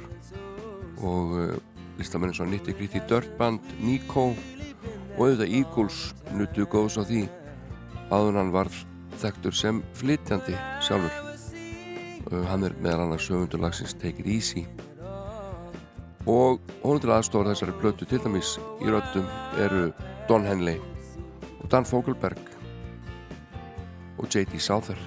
og 0.99 1.27
uh, 1.33 1.57
listamennin 1.99 2.35
svo 2.37 2.47
Nitty 2.47 2.73
Gritty 2.77 3.01
Dirt 3.09 3.31
Band, 3.37 3.63
Nico 3.83 4.31
og 5.17 5.23
auðvitað 5.25 5.55
Eagles 5.59 5.99
nutu 6.35 6.65
góðs 6.71 6.97
á 6.99 7.03
því 7.03 7.25
áður 8.09 8.39
hann 8.39 8.53
varð 8.55 8.77
þekktur 9.19 9.55
sem 9.55 9.81
flytjandi 9.99 10.55
sjálfur 10.85 11.15
uh, 12.31 12.43
hann 12.49 12.63
er 12.67 12.77
meðal 12.79 13.07
annars 13.07 13.27
söfundur 13.27 13.61
lagsins 13.63 13.97
Take 13.99 14.23
It 14.23 14.29
Easy 14.31 14.65
og 16.29 16.61
honum 16.83 17.01
til 17.03 17.13
aðstóra 17.15 17.53
þessari 17.53 17.75
blötu 17.81 18.07
til 18.07 18.21
dæmis 18.23 18.55
í 18.79 18.91
röddum 18.91 19.27
eru 19.59 19.89
Don 20.29 20.47
Henley 20.47 20.79
og 21.59 21.67
Dan 21.71 21.87
Fogelberg 21.87 22.39
og 24.19 24.27
J.D. 24.27 24.59
Souther 24.59 24.99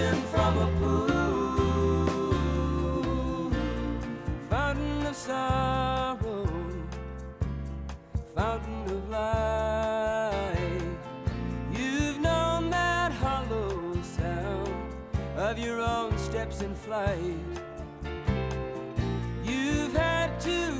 fountain 0.00 0.22
from 0.32 0.58
a 0.58 0.66
pool. 0.78 1.08
Fountain 4.48 5.06
of 5.06 5.16
sorrow, 5.16 6.46
fountain 8.34 8.84
of 8.84 9.10
life. 9.10 10.82
You've 11.72 12.20
known 12.20 12.70
that 12.70 13.12
hollow 13.12 13.94
sound 14.02 14.74
of 15.36 15.58
your 15.58 15.80
own 15.80 16.16
steps 16.18 16.62
in 16.62 16.74
flight. 16.74 17.36
You've 19.44 19.94
had 19.94 20.40
to 20.40 20.79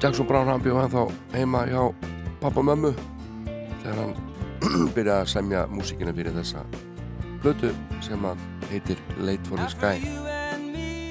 Jackson 0.00 0.26
Brown 0.26 0.48
hann 0.48 0.62
bjóð 0.64 0.78
hann 0.80 0.92
þá 0.94 1.00
heima 1.34 1.66
hjá 1.68 1.80
pappa 2.40 2.62
og 2.62 2.70
mömmu 2.70 2.90
þegar 3.82 3.98
hann 3.98 4.14
byrjaði 4.96 5.16
að 5.18 5.28
semja 5.28 5.64
músíkina 5.68 6.14
fyrir 6.16 6.32
þessa 6.38 6.62
blötu 7.42 7.74
sem 8.06 8.24
að 8.24 8.40
heitir 8.70 9.02
Late 9.20 9.44
for 9.44 9.60
the 9.60 9.68
Sky. 9.68 10.00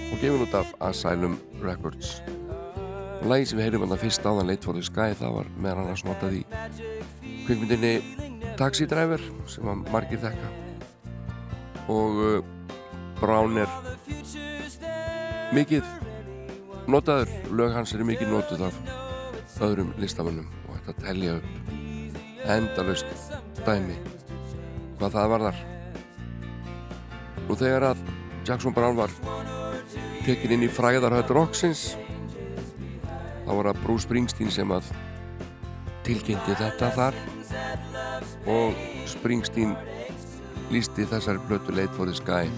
Og 0.10 0.18
gefin 0.24 0.42
út 0.42 0.58
af 0.58 0.74
Asylum 0.90 1.38
Records. 1.62 2.24
Og 3.20 3.30
lagi 3.30 3.52
sem 3.52 3.62
við 3.62 3.68
heyrum 3.68 3.86
hann 3.86 4.02
fyrst 4.02 4.26
áðan 4.26 4.50
Late 4.50 4.66
for 4.66 4.74
the 4.74 4.82
Sky 4.90 5.14
það 5.22 5.38
var 5.38 5.54
meðan 5.54 5.84
hann 5.84 5.94
að 5.94 6.02
snotað 6.02 6.40
í 6.40 6.44
kvikmyndinni 7.46 7.94
Taxi 8.58 8.90
Driver 8.90 9.22
sem 9.46 9.70
að 9.70 9.86
margir 9.94 10.26
þekka. 10.26 10.54
Og 11.94 12.22
uh, 12.26 12.38
Brown 13.22 13.62
er 13.62 13.70
mikið 15.54 15.86
notaður, 16.94 17.32
lög 17.54 17.74
hans 17.76 17.94
eru 17.96 18.06
mikið 18.08 18.32
notuð 18.34 18.66
af 18.70 18.78
öðrum 19.66 19.92
listamönnum 20.00 20.48
og 20.70 20.78
þetta 20.78 21.06
telja 21.06 21.36
upp 21.40 21.74
endalust 22.50 23.34
dæmi 23.66 23.98
hvað 25.00 25.16
það 25.16 25.34
varðar. 25.34 25.60
Og 27.50 27.58
þegar 27.60 27.88
að 27.92 28.04
Jackson 28.48 28.76
Brown 28.76 28.98
var 29.00 29.14
tekin 30.26 30.56
inn 30.56 30.66
í 30.68 30.72
fræðarhöld 30.72 31.32
Roxins 31.36 31.94
þá 33.46 33.52
var 33.52 33.70
það 33.72 33.84
Bruce 33.84 34.06
Springsteen 34.06 34.54
sem 34.54 34.74
að 34.74 34.90
tilkynnti 36.08 36.58
þetta 36.60 36.92
þar 36.96 37.20
og 38.50 38.82
Springsteen 39.10 39.76
lísti 40.74 41.08
þessari 41.10 41.42
blötu 41.50 41.74
Late 41.76 41.94
for 41.98 42.10
the 42.10 42.18
Sky 42.18 42.50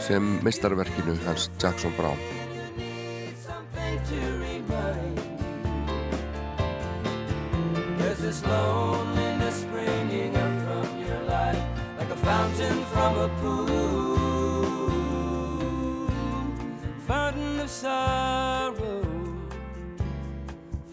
sem 0.00 0.36
mestarverkinu 0.44 1.18
hans 1.26 1.50
Jackson 1.60 1.92
Brown 1.98 2.39
this 8.30 8.44
loneliness 8.44 9.62
springing 9.62 10.36
up 10.36 10.52
from 10.62 11.00
your 11.04 11.20
life 11.22 11.60
like 11.98 12.10
a 12.10 12.16
fountain 12.16 12.84
from 12.92 13.18
a 13.18 13.28
pool. 13.40 13.66
Fountain 17.08 17.58
of 17.58 17.68
sorrow, 17.68 19.02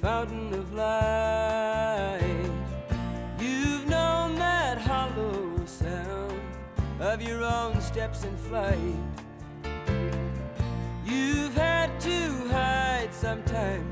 fountain 0.01 0.51
of 0.51 0.73
light. 0.73 2.49
You've 3.39 3.87
known 3.87 4.33
that 4.39 4.79
hollow 4.79 5.63
sound 5.67 6.41
of 6.99 7.21
your 7.21 7.43
own 7.43 7.79
steps 7.81 8.23
in 8.23 8.35
flight. 8.49 8.95
You've 11.05 11.53
had 11.53 12.01
to 12.01 12.47
hide 12.49 13.13
sometimes, 13.13 13.86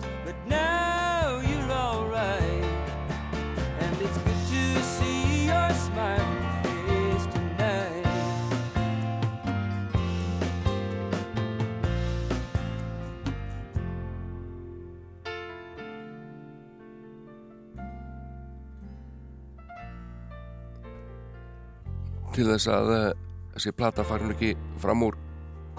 til 22.36 22.50
þess 22.50 22.68
að 22.68 22.90
eh, 22.92 23.12
þessi 23.56 23.72
plata 23.76 24.04
farin 24.04 24.34
ekki 24.34 24.56
fram 24.84 25.04
úr 25.06 25.16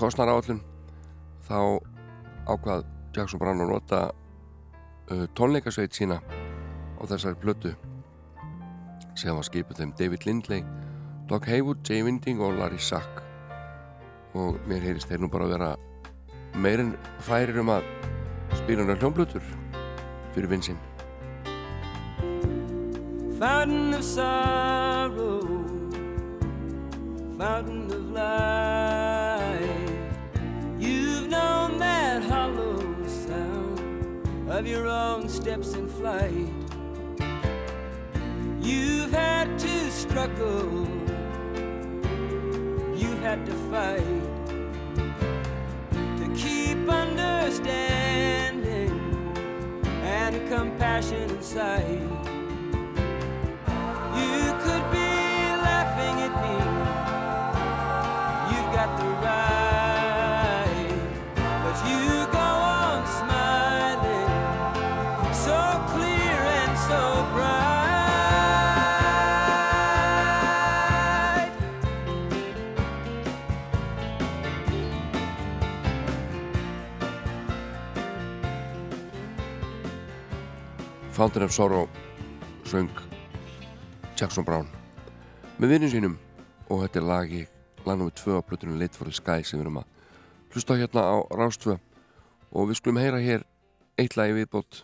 kostnar 0.01 0.31
áallun 0.33 0.63
þá 1.45 1.59
ákvað 2.49 2.87
Jackson 3.17 3.41
Brown 3.41 3.61
að 3.65 3.73
nota 3.73 4.01
uh, 5.11 5.27
tónleikasveit 5.37 5.95
sína 5.97 6.19
á 6.97 7.03
þessari 7.09 7.39
plötu 7.43 7.73
sem 9.17 9.37
var 9.37 9.47
skipuð 9.47 9.83
þeim 9.83 9.95
David 9.99 10.27
Lindley 10.29 10.65
Doug 11.29 11.49
Haywood, 11.51 11.83
Jay 11.85 12.05
Winding 12.07 12.41
og 12.41 12.57
Larry 12.57 12.81
Sack 12.81 13.23
og 14.37 14.61
mér 14.69 14.85
heyrist 14.85 15.09
þeir 15.11 15.25
nú 15.25 15.31
bara 15.33 15.49
að 15.49 15.55
vera 15.57 15.71
meirinn 16.57 16.95
færir 17.25 17.61
um 17.61 17.73
að 17.77 17.89
spila 18.63 18.85
hann 18.85 19.01
hljómblötur 19.01 19.45
fyrir 20.37 20.53
vinsinn 20.53 20.81
Fountain 23.37 23.93
of 23.93 24.05
sorrow, 24.05 25.56
fountain 27.39 27.91
of 27.93 28.11
light. 28.13 29.61
You've 30.79 31.29
known 31.29 31.79
that 31.79 32.23
hollow 32.23 32.79
sound 33.07 34.27
of 34.49 34.67
your 34.67 34.87
own 34.87 35.29
steps 35.29 35.75
in 35.75 35.87
flight. 35.87 36.51
You've 38.61 39.13
had 39.13 39.59
to 39.59 39.91
struggle, 39.91 40.89
you've 42.97 43.21
had 43.21 43.45
to 43.45 43.53
fight 43.71 44.23
to 45.93 46.33
keep 46.35 46.89
understanding 46.89 48.99
and 50.03 50.49
compassion 50.49 51.29
inside. 51.31 52.01
You 54.17 54.55
could 54.63 54.91
be 54.91 55.06
Fountain 81.17 81.47
of 81.47 81.53
Sorrow 81.53 81.89
söng 82.69 82.91
Jackson 84.21 84.45
Brown 84.45 84.67
með 85.57 85.71
vinnum 85.73 85.89
sínum. 85.89 86.17
Og 86.69 86.83
þetta 86.83 86.99
er 87.01 87.07
lagi 87.09 87.43
lagnum 87.87 88.11
við 88.11 88.17
tvö 88.21 88.35
á 88.37 88.45
plötunum 88.45 88.77
Late 88.77 88.99
for 88.99 89.09
the 89.09 89.15
Sky 89.17 89.41
sem 89.41 89.57
við 89.57 89.65
erum 89.65 89.79
að 89.81 89.87
hlusta 90.53 90.77
hérna 90.77 91.05
á 91.09 91.17
Rástvö 91.39 91.77
og 92.53 92.69
við 92.69 92.81
skulum 92.81 93.01
heyra 93.01 93.21
hér 93.23 93.47
eitt 93.97 94.17
lagi 94.19 94.35
viðbót 94.37 94.83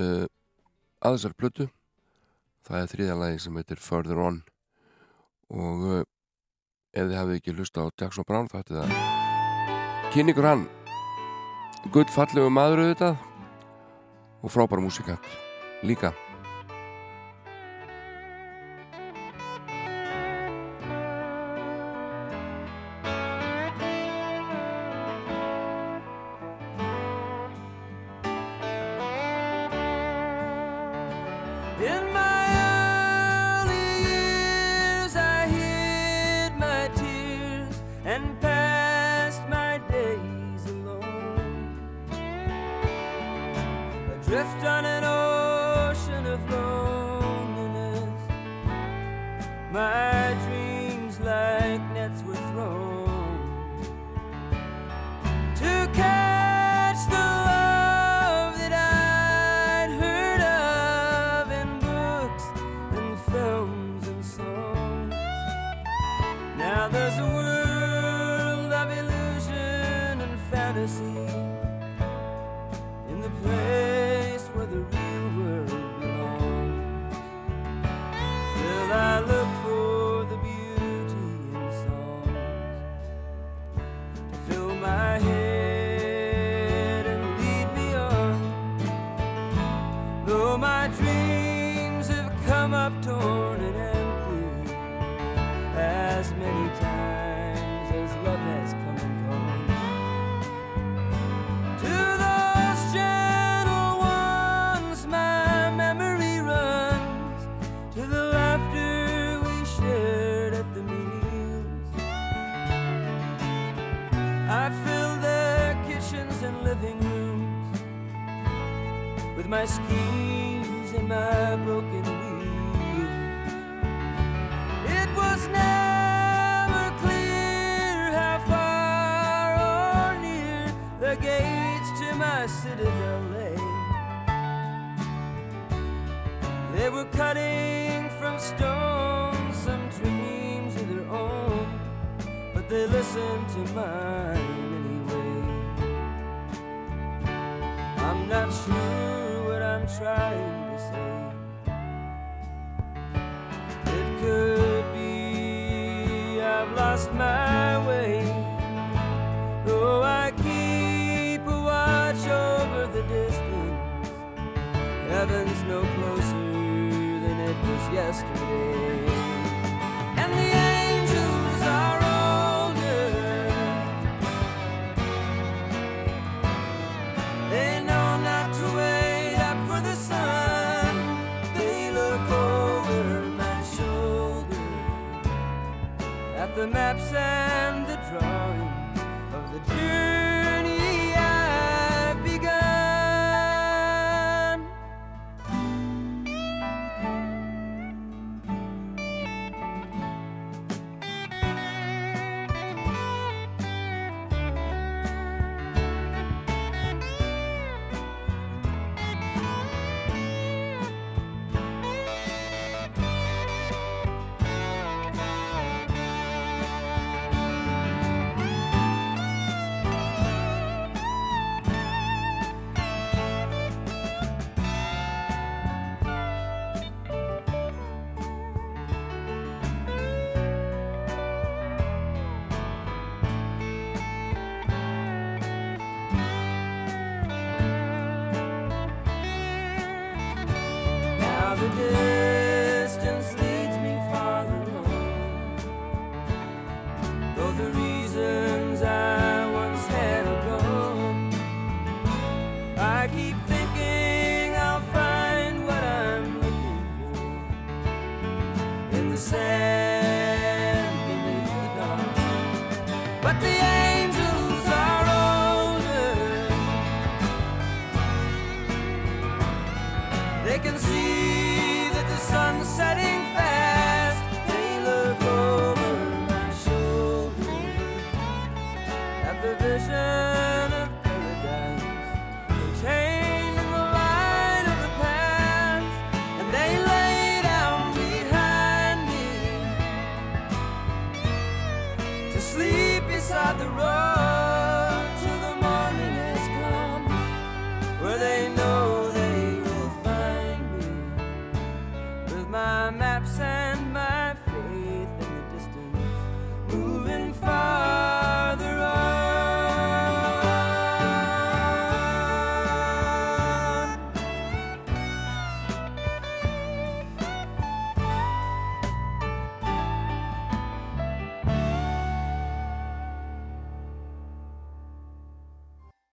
uh, 0.00 0.24
að 0.98 1.18
þessari 1.18 1.38
plötu. 1.38 1.66
Það 2.66 2.80
er 2.80 2.90
þriðja 2.94 3.18
lagi 3.20 3.42
sem 3.44 3.60
heitir 3.60 3.82
Further 3.84 4.18
On. 4.18 4.40
Og 5.54 5.84
uh, 5.92 6.00
ef 6.90 7.06
þið 7.06 7.20
hafið 7.20 7.38
ekki 7.38 7.54
hlusta 7.54 7.86
á 7.86 7.94
Jackson 7.94 8.26
Brown 8.26 8.50
þá 8.50 8.58
hætti 8.64 8.80
það 8.80 10.10
kynningur 10.16 10.50
hann. 10.50 10.66
Gull 11.94 12.08
fallegu 12.10 12.50
maður 12.50 12.88
auðvitað 12.88 13.22
og 14.44 14.52
frábær 14.52 14.84
músikant 14.84 15.24
líka 15.82 16.12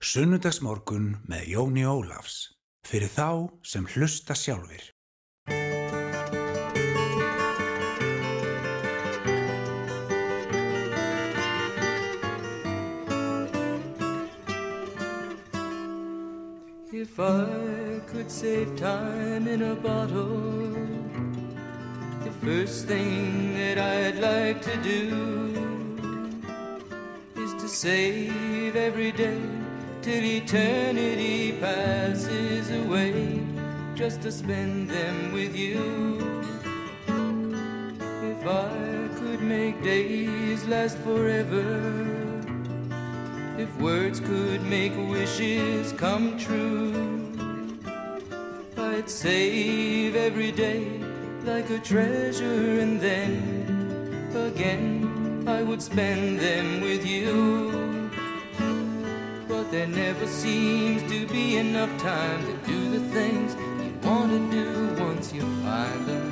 Sunnudagsmorgun 0.08 1.18
með 1.28 1.50
Jóni 1.52 1.82
Ólafs. 1.84 2.54
Fyrir 2.88 3.10
þá 3.12 3.50
sem 3.60 3.84
hlusta 3.92 4.32
sjálfur. 4.32 4.80
If 16.88 17.20
I 17.20 18.00
could 18.08 18.30
save 18.30 18.76
time 18.76 19.46
in 19.46 19.60
a 19.60 19.74
bottle, 19.74 20.72
the 22.24 22.32
first 22.40 22.86
thing 22.86 23.52
that 23.60 23.76
I'd 23.76 24.16
like 24.24 24.62
to 24.62 24.76
do 24.80 25.02
is 27.36 27.52
to 27.60 27.68
save 27.68 28.74
every 28.74 29.12
day 29.12 29.47
till 30.08 30.24
eternity 30.24 31.52
passes 31.60 32.70
away 32.70 33.42
just 33.94 34.22
to 34.22 34.32
spend 34.32 34.88
them 34.88 35.32
with 35.32 35.54
you. 35.54 36.48
If 38.32 38.40
I 38.46 39.08
could 39.18 39.42
make 39.42 39.82
days 39.82 40.64
last 40.64 40.96
forever, 41.00 41.68
if 43.58 43.70
words 43.76 44.18
could 44.20 44.62
make 44.62 44.96
wishes 44.96 45.92
come 45.92 46.38
true, 46.38 46.94
I'd 48.78 49.10
save 49.10 50.16
every 50.16 50.52
day 50.52 51.02
like 51.44 51.68
a 51.68 51.78
treasure 51.80 52.80
and 52.80 52.98
then 52.98 53.32
again 54.34 55.44
I 55.46 55.62
would 55.62 55.82
spend 55.82 56.40
them 56.40 56.80
with 56.80 57.04
you. 57.04 57.87
There 59.70 59.86
never 59.86 60.26
seems 60.26 61.02
to 61.12 61.26
be 61.26 61.58
enough 61.58 61.94
time 62.00 62.40
to 62.46 62.56
do 62.66 62.90
the 62.90 63.00
things 63.10 63.54
you 63.84 63.92
want 64.02 64.32
to 64.32 64.50
do 64.50 65.04
once 65.04 65.30
you 65.30 65.42
find 65.62 66.06
them. 66.06 66.26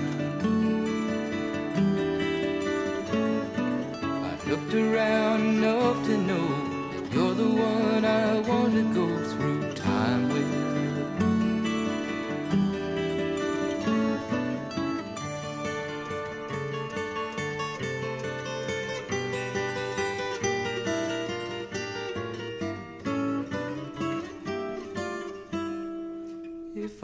I've 4.25 4.49
looked 4.49 4.73
around 4.73 5.41
enough 5.43 6.03
to 6.07 6.17
know 6.17 6.49
that 6.93 7.13
you're 7.13 7.35
the 7.35 7.51
one 7.51 8.07
I 8.07 8.41
want 8.41 8.73
to 8.73 8.95
go 8.95 9.07
through 9.35 9.71
time 9.75 10.31
with. 10.31 10.66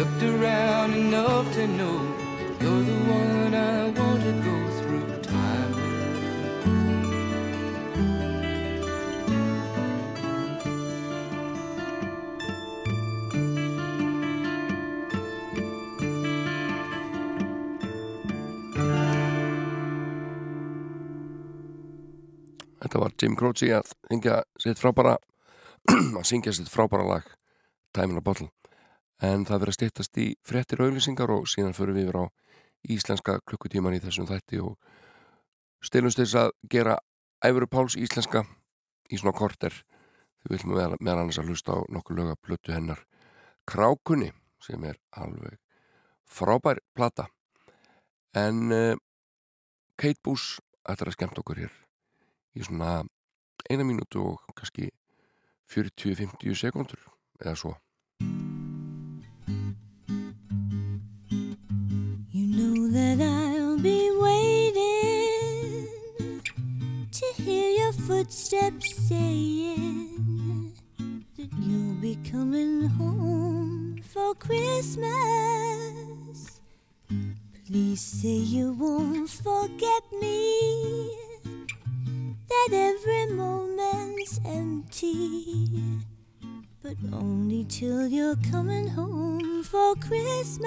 Looked 0.00 0.22
around 0.22 0.94
enough 0.94 1.52
to 1.52 1.66
know 1.66 2.00
you're 2.58 2.84
the 2.90 2.98
one 3.12 3.54
I 3.54 3.90
want 3.90 4.22
to 4.22 4.32
go 4.48 4.56
through 4.80 5.04
time. 5.20 5.74
Þetta 22.80 23.02
var 23.02 23.12
Jim 23.20 23.36
Croce 23.36 23.68
að 23.68 23.92
syngja 24.08 24.40
sitt 24.64 24.80
frábæra 24.80 25.18
að 25.92 26.24
syngja 26.24 26.56
sitt 26.56 26.72
frábæra 26.72 27.04
lag 27.04 27.28
Time 27.92 28.14
in 28.14 28.16
a 28.16 28.24
Bottle 28.24 28.48
en 29.20 29.44
það 29.44 29.62
verið 29.62 29.72
að 29.72 29.78
styttast 29.78 30.18
í 30.20 30.26
frettir 30.46 30.80
auðlýsingar 30.80 31.32
og 31.34 31.48
síðan 31.50 31.76
förum 31.76 31.98
við 31.98 32.08
yfir 32.08 32.20
á 32.20 32.24
íslenska 32.88 33.38
klukkutíman 33.44 33.96
í 33.96 34.00
þessum 34.00 34.28
þætti 34.28 34.60
og 34.64 34.76
stilumst 35.84 36.20
þess 36.20 36.38
að 36.40 36.52
gera 36.72 36.96
Æfuru 37.44 37.68
Páls 37.68 37.96
íslenska 37.96 38.44
í 39.12 39.18
svona 39.20 39.36
korter. 39.36 39.74
Við 40.44 40.56
viljum 40.56 40.96
meðal 41.00 41.18
annars 41.20 41.40
að 41.40 41.52
hlusta 41.52 41.76
á 41.76 41.78
nokkuð 41.92 42.20
löga 42.20 42.36
plötu 42.40 42.72
hennar 42.72 43.04
Krákunni 43.68 44.30
sem 44.60 44.82
er 44.84 44.96
alveg 45.12 45.58
frábær 46.24 46.80
plata. 46.96 47.28
En 48.36 48.72
uh, 48.72 48.96
Kate 50.00 50.20
Boos 50.24 50.60
ætlar 50.88 51.10
að 51.10 51.18
skemmt 51.18 51.38
okkur 51.42 51.60
hér 51.60 51.74
í 52.56 52.64
svona 52.64 53.02
eina 53.68 53.84
mínútu 53.84 54.22
og 54.32 54.56
kannski 54.56 54.88
40-50 55.70 56.56
sekundur 56.56 57.02
eða 57.40 57.56
svo 57.58 57.76
footsteps 68.10 69.08
saying 69.08 70.72
that 71.36 71.48
you'll 71.60 71.94
be 72.02 72.18
coming 72.28 72.88
home 72.88 74.02
for 74.02 74.34
Christmas. 74.34 75.10
Please 77.68 78.00
say 78.00 78.38
you 78.56 78.72
won't 78.72 79.30
forget 79.30 80.02
me, 80.20 81.16
that 82.48 82.70
every 82.72 83.26
moment's 83.32 84.40
empty. 84.44 85.84
But 86.82 86.96
only 87.12 87.64
till 87.66 88.08
you're 88.08 88.42
coming 88.50 88.88
home 88.88 89.62
for 89.62 89.94
Christmas. 89.94 90.66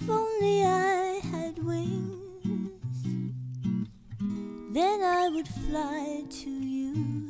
If 0.00 0.08
only 0.08 0.64
I 0.64 1.20
had 1.32 1.62
wings, 1.62 2.17
then 4.70 5.02
I 5.02 5.28
would 5.28 5.48
fly 5.48 6.24
to 6.28 6.50
you 6.50 7.28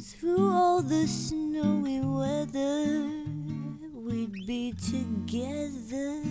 through 0.00 0.50
all 0.50 0.82
the 0.82 1.06
snowy 1.06 2.00
weather. 2.00 3.08
We'd 3.94 4.46
be 4.46 4.72
together. 4.72 6.22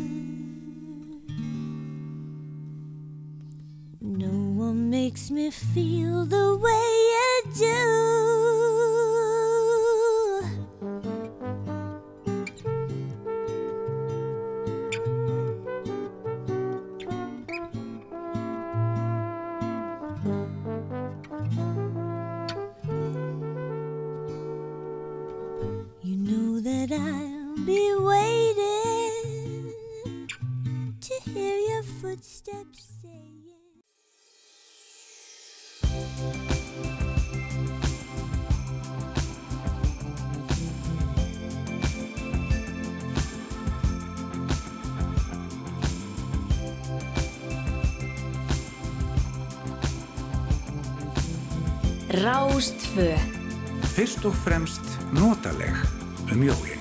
No 4.01 4.29
one 4.29 4.89
makes 4.89 5.31
me 5.31 5.49
feel 5.49 6.25
the 6.25 6.57
way 6.57 6.87
you 7.13 7.51
do. 7.55 8.96
Footsteps 32.47 32.87
saying. 33.01 33.43
Rástfö 52.09 53.17
Fyrst 53.83 54.25
og 54.25 54.35
fremst 54.35 54.81
notaleg 55.13 55.75
um 56.31 56.43
jólin. 56.43 56.76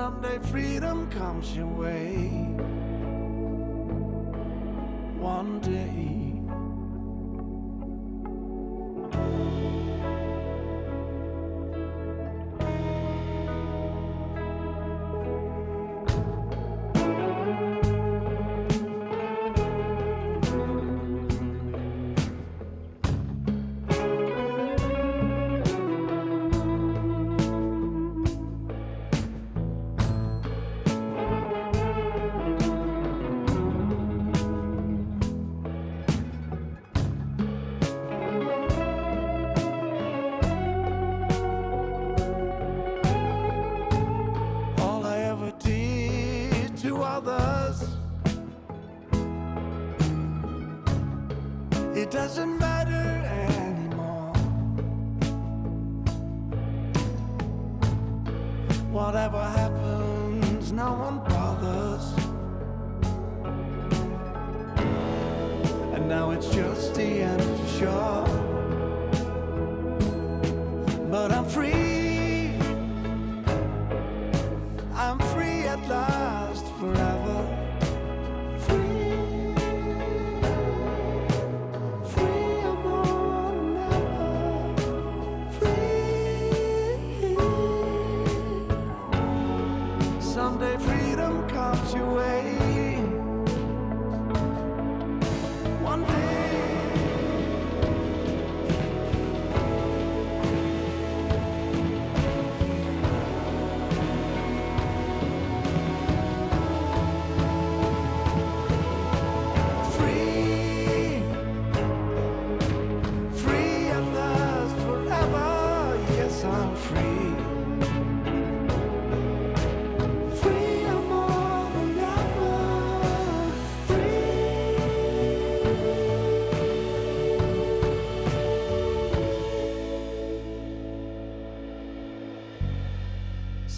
Someday 0.00 0.38
freedom 0.50 1.10
comes 1.10 1.54
your 1.54 1.66
way. 1.66 2.69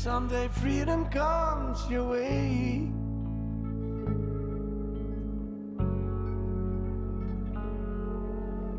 Someday 0.02 0.48
freedom 0.48 1.04
comes 1.10 1.78
your 1.88 2.10
way. 2.10 2.90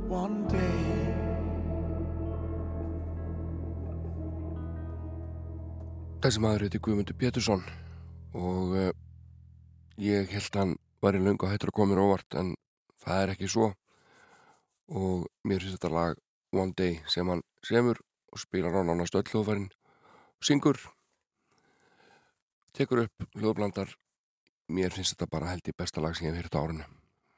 One 0.09 0.43
day. 0.51 0.89
Þessi 6.19 6.41
maður 6.43 6.65
heiti 6.65 6.81
Guðmundur 6.83 7.15
Pétursson 7.15 7.63
og 8.35 8.75
uh, 8.75 8.89
ég 10.03 10.27
held 10.27 10.57
hann 10.59 10.73
var 10.99 11.15
í 11.15 11.21
löngu 11.23 11.47
hættur 11.47 11.71
að 11.71 11.77
koma 11.77 11.93
mér 11.93 12.01
óvart 12.03 12.35
en 12.41 12.49
það 13.05 13.21
er 13.21 13.33
ekki 13.37 13.51
svo 13.53 13.69
og 14.91 15.23
mér 15.47 15.63
finnst 15.63 15.79
þetta 15.79 15.93
lag 15.95 16.19
One 16.51 16.75
Day 16.75 16.99
sem 17.07 17.31
hann 17.31 17.45
semur 17.63 18.03
og 18.27 18.43
spilar 18.43 18.75
á 18.75 18.83
nánast 18.83 19.15
öll 19.15 19.23
hljóðfærin 19.31 19.69
syngur 20.43 20.83
tekur 22.73 23.05
upp 23.05 23.27
hljóðblandar. 23.37 23.93
Mér 24.73 24.93
finnst 24.95 25.15
þetta 25.15 25.29
bara 25.31 25.51
held 25.51 25.67
í 25.69 25.75
besta 25.77 26.01
lag 26.01 26.15
sem 26.17 26.27
ég 26.27 26.33
hef 26.33 26.43
hýrt 26.43 26.57
á 26.57 26.63
árinu. 26.63 26.87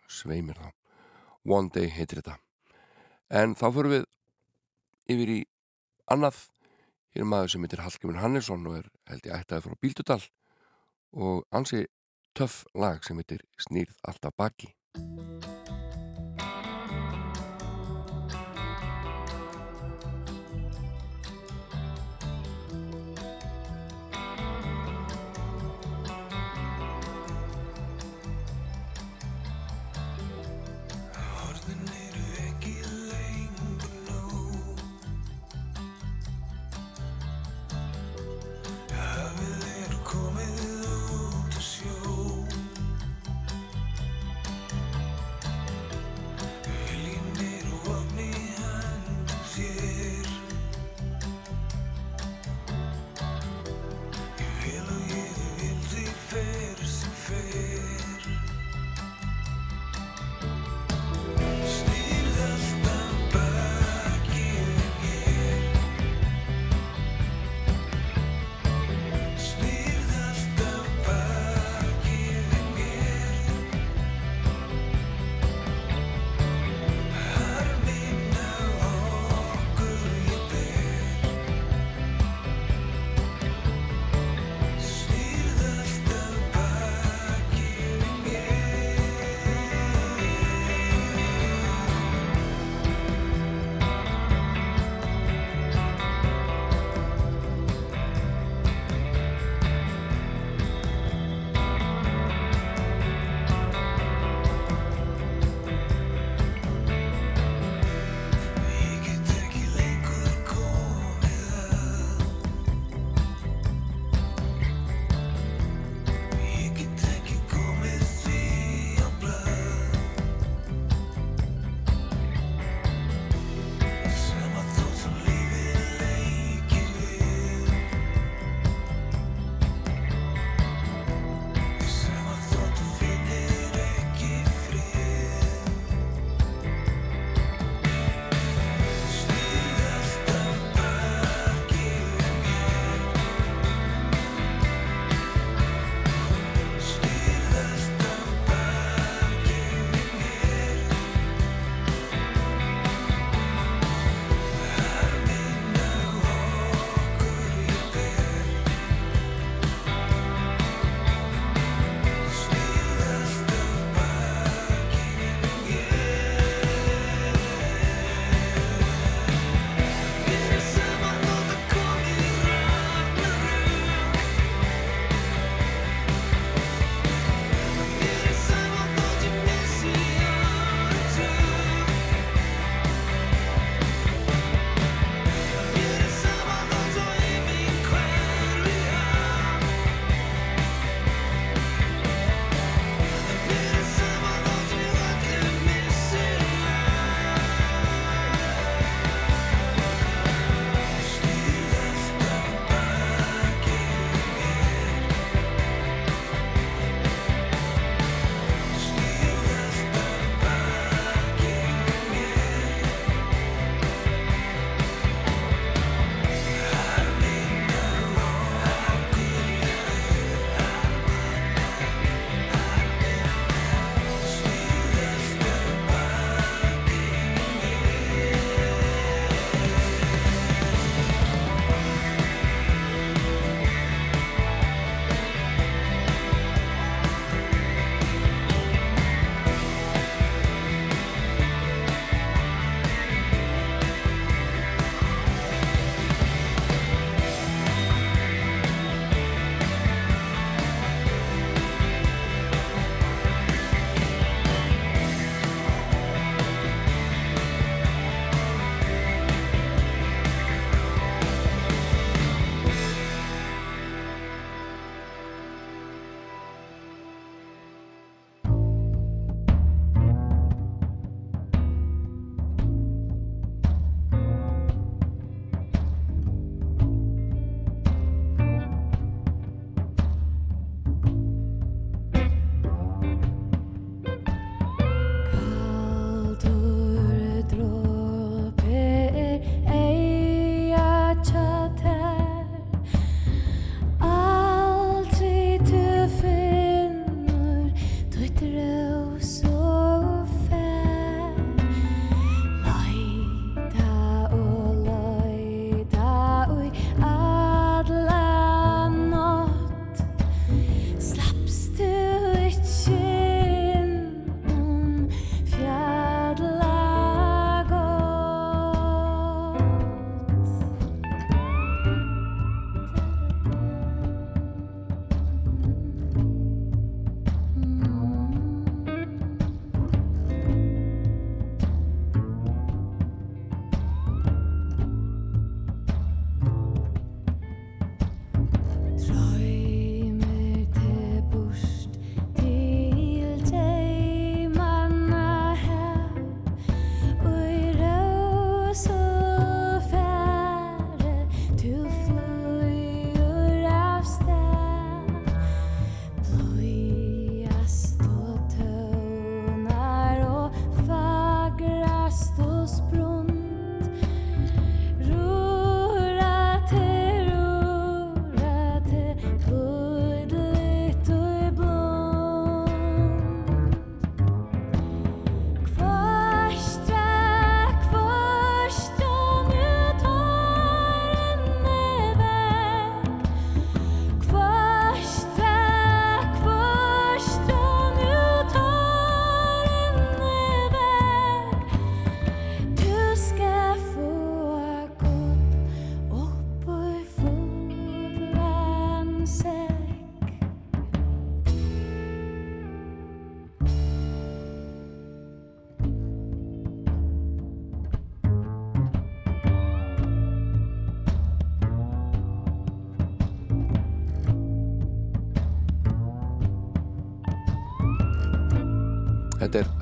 Sveimir 0.07 0.59
þá. 0.59 0.69
One 1.45 1.71
Day 1.73 1.91
heitir 1.91 2.21
þetta. 2.21 2.37
En 3.29 3.55
þá 3.57 3.67
fyrir 3.75 3.91
við 3.93 4.05
yfir 5.15 5.33
í 5.35 5.39
annað. 6.11 6.39
Hér 7.15 7.25
er 7.25 7.29
maður 7.31 7.53
sem 7.53 7.67
heitir 7.67 7.83
Hallgrimur 7.83 8.21
Hannesson 8.21 8.65
og 8.69 8.79
er 8.81 8.89
held 9.11 9.29
ég 9.29 9.37
ættaði 9.37 9.67
frá 9.67 9.79
Bíldudal. 9.81 10.21
Og 11.15 11.45
ansi 11.55 11.85
töff 12.35 12.63
lag 12.75 13.03
sem 13.07 13.19
heitir 13.21 13.45
Snýrð 13.61 13.95
alltaf 14.03 14.35
baki 14.35 14.73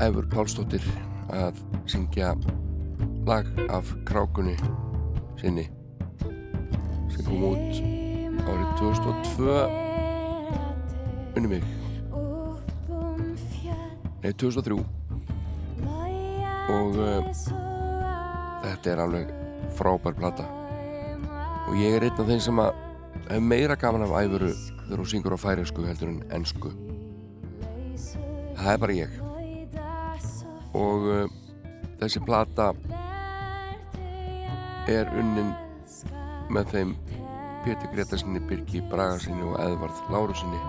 Æfur 0.04 0.26
Pálsdóttir 0.28 0.84
að 1.32 1.60
syngja 1.88 2.34
lag 3.24 3.47
af 3.72 3.88
krákunni 4.04 4.58
sinni 5.39 5.64
sem 7.14 7.24
kom 7.24 7.45
út 7.54 7.78
árið 8.43 8.74
2002 8.82 9.56
unni 11.38 11.51
mig. 11.54 11.64
Nei 14.26 14.34
2003 14.43 14.76
og 16.74 16.99
uh, 16.99 17.32
þetta 18.66 18.91
er 18.91 19.04
alveg 19.06 19.32
frábær 19.78 20.20
plata. 20.20 20.49
Og 21.70 21.80
ég 21.80 21.95
er 21.95 22.10
einn 22.10 22.20
af 22.20 22.28
þeim 22.28 22.43
sem 22.43 22.64
að 22.66 22.76
hef 23.30 23.51
meira 23.54 23.80
gaman 23.80 24.04
af 24.10 24.18
æfuru 24.20 24.51
þegar 24.84 24.99
hún 24.99 25.12
syngur 25.16 25.38
á 25.39 25.43
færiðsku 25.47 25.88
heldur 25.88 26.12
en 26.12 26.24
ennsku 26.36 26.74
það 28.64 28.74
er 28.74 28.82
bara 28.84 28.95
ég 28.95 29.22
og 30.78 31.07
uh, 31.09 31.26
þessi 32.01 32.19
plata 32.26 32.71
er 34.91 35.07
unnin 35.15 35.53
með 36.53 36.65
þeim 36.74 36.89
Pétur 37.63 37.93
Gretarsinni, 37.93 38.41
Birgi 38.49 38.80
Bragarsinni 38.91 39.43
og 39.47 39.55
Eðvarð 39.63 39.97
Lárusinni 40.11 40.59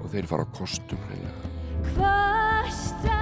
og 0.00 0.06
þeir 0.12 0.28
fara 0.28 0.44
á 0.44 0.48
kostum 0.58 1.00
hreinlega. 1.08 3.19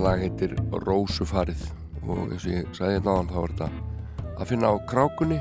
Þetta 0.00 0.12
lag 0.14 0.22
heitir 0.24 0.52
Rósufarið 0.86 1.62
og 2.08 2.30
eins 2.32 2.44
og 2.46 2.52
ég 2.54 2.68
sagði 2.72 2.94
hérna 2.94 3.16
áðan 3.18 3.26
þá 3.28 3.34
er 3.40 3.50
þetta 3.50 4.30
að 4.30 4.48
finna 4.48 4.70
á 4.72 4.74
krákunni 4.88 5.40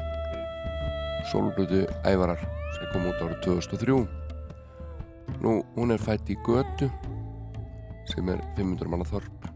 Solblötu 1.30 1.80
Ævarar 2.04 2.44
sem 2.76 2.90
kom 2.92 3.08
út 3.08 3.22
árið 3.24 3.38
2003 3.46 3.96
Nú, 5.46 5.54
hún 5.78 5.96
er 5.96 6.04
fætt 6.04 6.28
í 6.28 6.36
Götu 6.44 6.90
sem 8.12 8.34
er 8.36 8.44
500 8.60 8.92
manna 8.92 9.08
þorp 9.08 9.48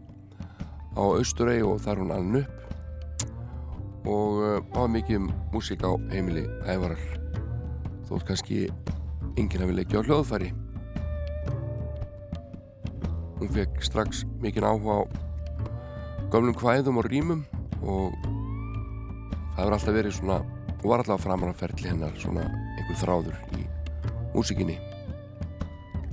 á 0.96 1.04
Austurey 1.04 1.60
og 1.60 1.84
þar 1.84 2.00
hún 2.00 2.16
aln 2.16 2.40
upp 2.40 4.08
og 4.08 4.40
uh, 4.40 4.58
hafa 4.72 4.88
mikið 4.96 5.20
um 5.20 5.30
músík 5.52 5.84
á 5.84 5.92
heimili 6.16 6.48
Ævarar 6.64 7.04
þótt 8.08 8.30
kannski 8.32 8.64
enginn 9.36 9.66
hafi 9.66 9.82
leikið 9.82 10.00
á 10.00 10.06
hljóðfæri 10.08 10.54
fekk 13.84 13.92
strax 13.92 14.24
mikinn 14.40 14.64
áhuga 14.64 15.04
á 15.04 15.08
gömlum 16.32 16.56
kvæðum 16.56 16.98
og 16.98 17.06
rýmum 17.06 17.44
og 17.84 18.14
það 19.54 19.58
hefur 19.58 19.74
alltaf 19.76 19.94
verið 19.94 20.14
svona 20.16 20.38
og 20.80 20.86
var 20.88 21.02
alltaf 21.04 21.56
ferli 21.58 21.88
hennar 21.90 22.14
svona 22.16 22.46
einhver 22.78 22.96
þráður 22.96 23.36
í 23.58 23.66
músikinni 24.34 24.78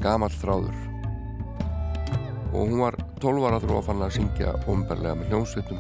gamall 0.02 0.32
þráður. 0.32 0.76
Og 2.52 2.68
hún 2.68 2.82
var 2.82 2.98
12 3.22 3.48
ára 3.48 3.60
þrú 3.62 3.78
að 3.78 3.86
fann 3.88 4.04
að 4.04 4.16
syngja 4.18 4.56
omberlega 4.68 5.16
með 5.16 5.32
hljómsveitum. 5.32 5.80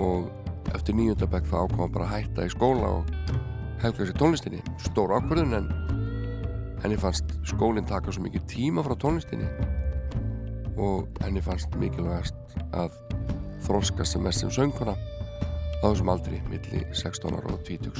Og 0.00 0.30
eftir 0.72 0.96
nýjöndabæk 0.96 1.44
það 1.50 1.66
ákváðan 1.66 1.92
bara 1.92 2.06
að 2.06 2.14
hætta 2.14 2.46
í 2.46 2.54
skóla 2.54 2.94
og 3.00 3.12
helga 3.82 4.06
sér 4.06 4.16
tónlistinni. 4.16 4.62
Stór 4.80 5.12
ákvörðun 5.18 5.58
en 5.58 5.68
henni 6.80 6.96
fannst 6.96 7.36
skólinn 7.50 7.88
taka 7.88 8.14
svo 8.14 8.24
mikið 8.24 8.48
tíma 8.48 8.86
frá 8.86 8.96
tónlistinni 8.96 9.50
og 10.78 11.08
henni 11.24 11.42
fannst 11.42 11.74
mikilvægast 11.80 12.34
að 12.72 12.94
þroska 13.66 14.06
sem 14.06 14.22
mest 14.22 14.44
sem 14.44 14.52
sönguna 14.54 14.94
á 14.94 15.84
þessum 15.84 16.10
aldri 16.12 16.38
milli 16.50 16.84
16 16.94 17.34
ára 17.34 17.52
og 17.52 17.62
20 17.66 17.90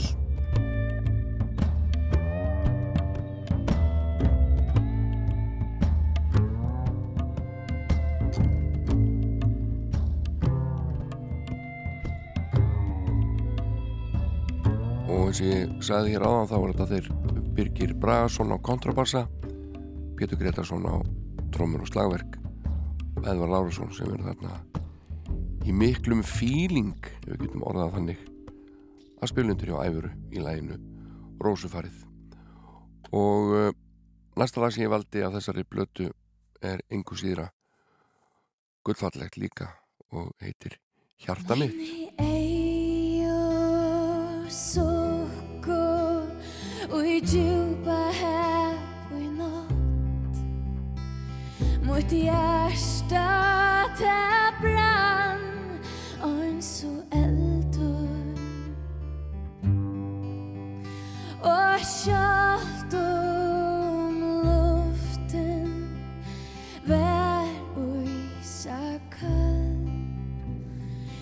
og 15.09 15.27
eins 15.27 15.43
og 15.43 15.51
ég 15.51 15.79
sagði 15.85 16.15
hér 16.15 16.27
áðan 16.27 16.51
þá 16.51 16.57
var 16.57 16.73
þetta 16.73 16.91
þeir 16.95 17.13
Birgir 17.59 17.95
Bragason 17.99 18.55
á 18.55 18.57
kontrabassa 18.63 19.27
Pétur 20.19 20.39
Gretarsson 20.39 20.87
á 20.87 21.03
trómur 21.55 21.83
og 21.83 21.91
slagverk 21.91 22.38
Edvar 23.27 23.51
Lárusson 23.51 23.91
sem 23.93 24.11
er 24.15 24.23
þarna 24.23 24.59
í 25.67 25.73
miklum 25.75 26.23
fíling 26.25 26.95
ef 27.25 27.33
við 27.33 27.43
getum 27.47 27.65
orðað 27.67 27.95
þannig 27.97 28.25
að 29.19 29.31
spilundur 29.33 29.73
hjá 29.73 29.79
æfuru 29.89 30.11
í 30.31 30.43
læginu 30.43 30.79
Rósufarið. 31.43 31.99
Og 33.15 33.53
uh, 33.55 33.71
næsta 34.39 34.63
lag 34.63 34.75
sem 34.75 34.85
ég 34.85 34.93
valdi 34.93 35.23
af 35.27 35.35
þessari 35.35 35.67
blötu 35.67 36.09
er 36.63 36.83
engu 36.91 37.19
síðra 37.19 37.49
gullfallegt 38.87 39.39
líka 39.41 39.73
og 40.15 40.33
heitir 40.43 40.79
Hjarta 41.19 41.57
mitt. 41.59 41.75
Sukku 44.49 45.83
og 46.89 47.03
mitt 51.99 52.13
hjärsta 52.13 53.27
det 53.99 54.61
brann 54.61 55.79
Arn 56.23 56.63
så 56.63 56.87
eldor. 57.11 58.39
Og 61.43 61.79
kjalt 61.81 62.95
om 62.95 64.21
luften 64.47 65.89
Vær 66.87 67.51
og 67.77 68.05
isa 68.05 68.99
kall. 69.11 69.91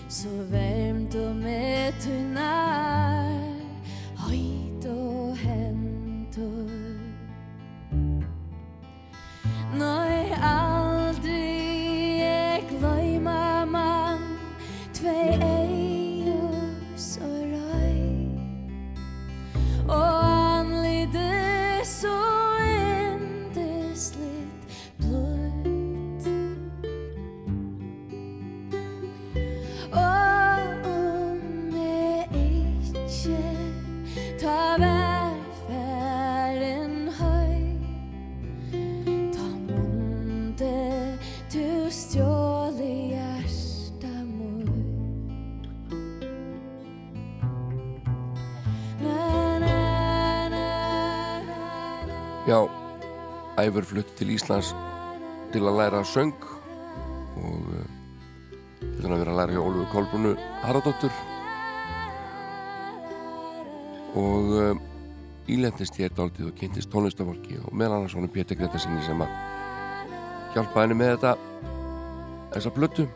Så 0.09 0.29
värmt 0.51 1.15
og 1.15 1.35
med 1.35 1.93
tunn 2.01 2.26
out. 10.41 10.76
Du 41.97 42.01
stjål 42.01 42.81
i 42.81 43.09
hjärsta 43.09 44.07
mor 44.07 44.69
Já, 52.47 52.69
Æfur 53.57 53.81
flutti 53.81 54.13
til 54.17 54.35
Íslands 54.35 54.75
til 55.51 55.65
að 55.65 55.79
læra 55.79 56.03
söng 56.05 56.37
og 57.37 57.65
uh, 57.65 57.87
til 58.81 59.09
að 59.09 59.17
vera 59.17 59.33
að 59.33 59.39
læra 59.39 59.57
hjá 59.57 59.63
Ólfur 59.63 59.89
Kolbrunu 59.91 60.35
Haraldóttur 60.61 61.17
og 64.13 64.53
um, 64.53 64.81
ílendist 65.49 65.97
ég 65.97 66.13
dálítið 66.13 66.51
og 66.51 66.57
kynntist 66.61 66.93
tónlistafólki 66.93 67.57
og 67.63 67.73
meðal 67.73 68.03
annars 68.03 68.13
svona 68.13 68.29
Pétur 68.29 68.61
Gretarsinni 68.61 69.01
sem 69.07 69.25
að 69.25 69.33
hjálpa 70.53 70.85
henni 70.85 71.01
með 71.01 71.15
þetta 71.15 71.57
þessa 72.53 72.73
blötu 72.75 73.07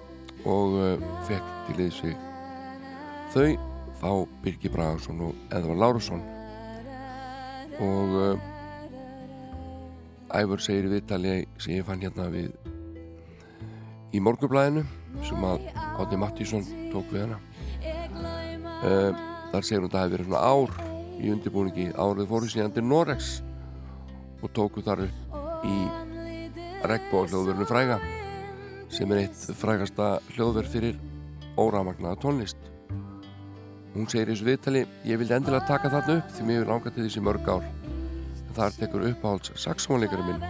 og 0.45 0.77
uh, 0.77 1.09
fekk 1.27 1.51
til 1.67 1.77
við 1.79 2.15
þau 3.31 3.49
þá 4.01 4.11
Birgir 4.41 4.73
Bragarsson 4.73 5.21
og 5.27 5.35
Edvar 5.53 5.77
Lárusson. 5.77 6.23
Og 7.81 8.15
uh, 8.17 8.47
Ævar 10.31 10.63
segir 10.63 10.87
í 10.87 10.93
viðtali 10.95 11.35
sem 11.59 11.75
ég 11.77 11.85
fann 11.87 12.01
hérna 12.01 12.29
við 12.31 12.49
í 14.15 14.21
morgublæðinu 14.23 14.83
sem 15.27 15.43
að 15.47 15.67
Átni 15.75 16.19
Mattísson 16.19 16.65
tók 16.91 17.11
við 17.13 17.27
hana. 17.27 17.39
Uh, 18.81 19.11
þar 19.51 19.67
segir 19.67 19.83
hún 19.83 19.91
að 19.91 19.95
það 19.95 20.05
hefði 20.05 20.15
verið 20.15 20.29
svona 20.29 20.45
ár 20.47 20.71
í 21.21 21.33
undirbúningi. 21.35 21.87
Árið 21.93 22.31
fóru 22.31 22.49
síðan 22.49 22.73
til 22.75 22.87
Norex 22.87 23.35
og 24.41 24.49
tóku 24.57 24.81
þar 24.85 25.05
upp 25.05 25.67
í 25.67 25.77
regnbóð 26.89 27.29
hljóðverðinu 27.29 27.69
fræga 27.69 27.99
sem 28.91 29.11
er 29.13 29.23
eitt 29.23 29.45
frægasta 29.55 30.17
hljóðverð 30.35 30.73
fyrir 30.73 30.99
óramagnaða 31.59 32.19
tónlist. 32.21 32.59
Hún 33.95 34.07
segir 34.11 34.29
í 34.29 34.35
þessu 34.35 34.47
viðtali 34.47 34.81
ég 35.07 35.19
vildi 35.19 35.35
endilega 35.35 35.67
taka 35.67 35.91
þarna 35.91 36.17
upp 36.19 36.33
því 36.35 36.47
mér 36.47 36.59
hefur 36.59 36.71
langað 36.71 36.95
til 36.95 37.05
þessi 37.07 37.23
mörg 37.27 37.49
ár. 37.51 37.65
En 38.41 38.53
þar 38.57 38.77
tekur 38.77 39.07
uppáhalds 39.09 39.53
saxónleikari 39.63 40.27
minn 40.27 40.45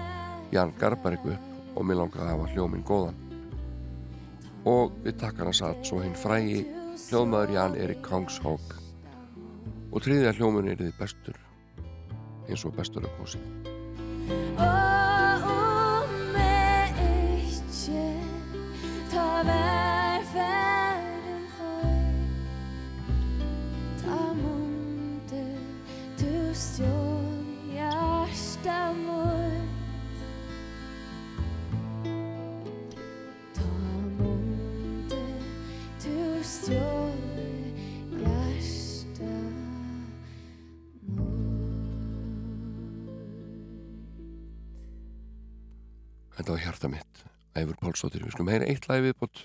Jan 0.54 0.74
Garbarek 0.82 1.26
upp 1.36 1.78
og 1.78 1.88
mér 1.88 2.02
langaði 2.02 2.26
að 2.26 2.32
hafa 2.34 2.52
hljóminn 2.54 2.86
góðan. 2.86 3.18
Og 4.70 4.94
við 5.06 5.18
takkana 5.22 5.54
satt 5.58 5.86
svo 5.88 6.02
hinn 6.04 6.18
frægi 6.18 6.66
hljóðmaður 7.08 7.56
Jan 7.58 7.80
Erik 7.82 8.04
Kongshók. 8.06 8.78
Og 9.92 10.02
triðja 10.06 10.36
hljómun 10.38 10.70
er 10.72 10.82
þið 10.82 10.98
bestur 11.00 11.42
eins 12.50 12.66
og 12.68 12.76
bestur 12.78 13.06
að 13.06 13.18
kosi 13.22 14.91
Þetta 46.42 46.56
var 46.56 46.62
hjarta 46.64 46.90
mitt, 46.90 47.20
Æfur 47.54 47.76
Pálsdóttir. 47.78 48.24
Við 48.26 48.32
skulum 48.34 48.48
heyra 48.50 48.66
eitt 48.66 48.88
lagi 48.90 49.04
viðbútt 49.06 49.44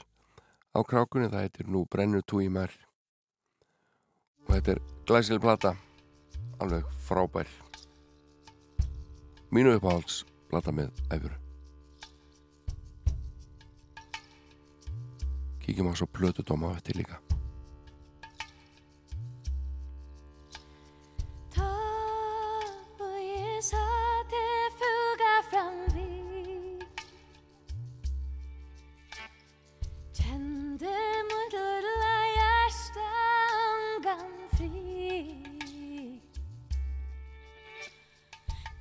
á 0.72 0.80
krákunni. 0.80 1.26
Það 1.28 1.42
heitir 1.44 1.66
Nú 1.68 1.82
brennur 1.92 2.22
tú 2.24 2.40
í 2.40 2.46
mær 2.48 2.72
og 4.46 4.54
þetta 4.54 4.72
er 4.72 4.80
glæsileg 5.04 5.42
plata 5.44 5.74
alveg 6.64 6.88
frábær. 7.04 7.52
Mínu 9.52 9.76
uppáhalds 9.76 10.22
plata 10.48 10.72
með 10.72 10.96
Æfur 11.12 11.36
Kíkjum 15.66 15.92
á 15.92 16.00
svo 16.00 16.08
plötudóma 16.08 16.72
á 16.72 16.80
þetta 16.80 16.96
líka 17.02 17.25
Det 30.78 31.22
mot 31.30 31.52
lilla 31.52 32.16
hjärstangan 32.36 34.32
fri. 34.56 35.40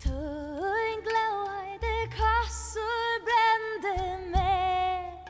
Tung 0.04 1.02
glåa 1.06 1.62
det 1.82 2.08
kassor 2.18 3.20
brände 3.26 3.98
mig 4.32 5.24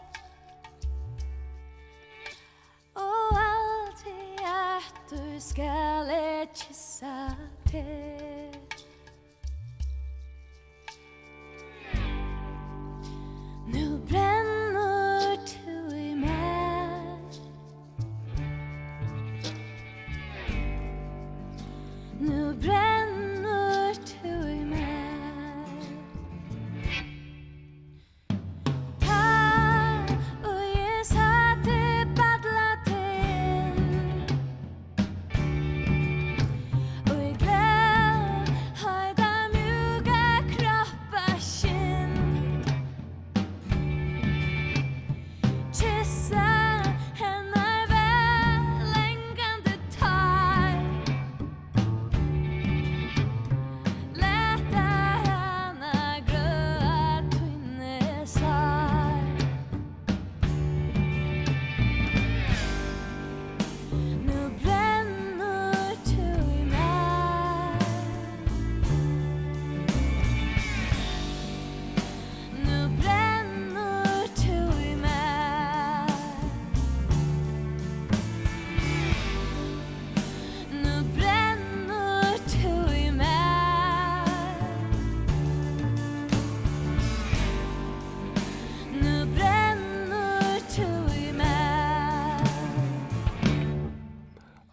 Och 2.93 3.37
allt 3.37 4.07
i 4.07 4.43
att 4.43 5.09
du 5.09 5.39
skall 5.39 6.11
kyssa 6.53 7.35
till 7.71 8.54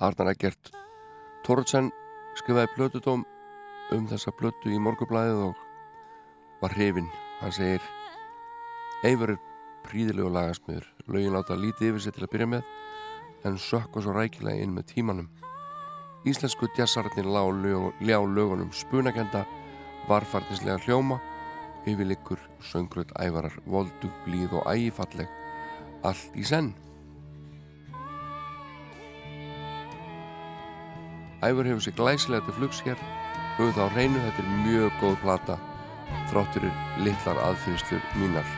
Arnar 0.02 0.32
Eggert 0.32 0.72
Torutsen 1.46 1.92
skrifaði 2.34 2.72
plötudóm 2.74 3.20
um 3.94 4.08
þessa 4.10 4.32
plötu 4.34 4.72
í 4.74 4.80
morgublaðið 4.82 5.42
og 5.44 5.60
var 6.62 6.74
hrifinn. 6.74 7.06
Hann 7.38 7.54
segir 7.54 7.84
Eifur 9.06 9.36
er 9.36 9.38
príðilegu 9.86 10.32
lagasmiður. 10.34 10.88
Lögin 11.06 11.36
láta 11.36 11.54
lítið 11.54 11.92
yfir 11.92 12.02
sig 12.02 12.16
til 12.16 12.26
að 12.26 12.32
byrja 12.34 12.50
með 12.56 13.46
en 13.46 13.62
sökka 13.62 14.02
svo 14.02 14.16
rækilega 14.16 14.66
inn 14.66 14.74
með 14.74 14.88
tímanum. 14.90 15.30
Íslensku 16.26 16.66
lög, 16.66 17.94
ljá 18.02 18.18
lögunum 18.18 18.72
spunakenda, 18.72 19.46
varfarnislega 20.08 20.78
hljóma, 20.82 21.20
yfirleikur, 21.86 22.38
söngröð, 22.58 23.14
ævarar, 23.22 23.54
voldug, 23.66 24.10
blíð 24.26 24.58
og 24.58 24.66
ægifalleg, 24.66 25.28
allt 26.02 26.34
í 26.34 26.42
senn. 26.42 26.74
Æfur 31.42 31.66
hefur 31.66 31.82
sér 31.82 31.96
glæsilega 31.98 32.46
til 32.46 32.56
flugs 32.58 32.80
hér. 32.86 32.98
Höfum 33.58 33.74
þá 33.76 33.82
á 33.84 33.94
hreinu, 33.94 34.18
þetta 34.22 34.42
er 34.42 34.52
mjög 34.62 34.98
góð 35.00 35.16
plata 35.24 35.58
þráttur 36.30 36.66
litlar 37.02 37.40
aðfinnslur 37.42 38.02
mínar. 38.20 38.48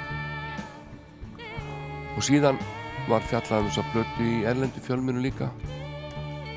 Og 2.15 2.23
síðan 2.23 2.59
var 3.09 3.25
fjallað 3.29 3.65
um 3.65 3.71
þess 3.71 3.83
að 3.83 3.93
blötu 3.95 4.27
í 4.29 4.45
erlendu 4.49 4.83
fjölminu 4.85 5.23
líka. 5.25 5.51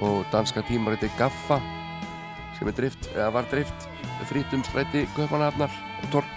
Og 0.04 0.26
danska 0.32 0.62
tímariti 0.68 1.10
Gaffa 1.18 1.62
sem 2.58 2.70
er 2.70 2.76
drift, 2.78 3.10
eða 3.14 3.32
var 3.38 3.48
drift 3.52 3.88
frýtt 4.28 4.54
um 4.58 4.64
stræti 4.66 5.06
Kaupanahafnar 5.16 5.72
og 6.02 6.10
Tork 6.14 6.34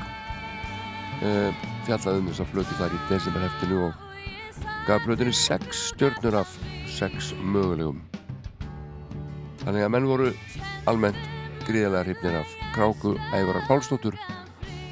uh, 1.25 1.51
fjallað 1.89 2.21
um 2.21 2.31
þess 2.31 2.45
að 2.45 2.55
blötu 2.55 2.79
þar 2.79 2.95
í 2.95 3.03
desemberheftinu 3.09 3.83
og 3.89 4.69
gaf 4.87 5.03
blötunni 5.09 5.35
6 5.37 5.85
stjörnur 5.91 6.41
af 6.45 6.55
6 7.01 7.35
mögulegum 7.41 8.10
Þannig 9.61 9.85
að 9.85 9.93
menn 9.95 10.09
voru 10.09 10.33
almennt 10.91 11.25
gríðarlega 11.67 12.07
hrifnir 12.09 12.41
af 12.41 12.59
kráku 12.75 13.15
æfara 13.37 13.65
Pálsdóttur 13.69 14.17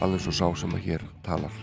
alveg 0.04 0.22
svo 0.22 0.34
sá 0.34 0.46
sem 0.60 0.74
að 0.76 0.84
hér 0.84 1.04
talar. 1.26 1.54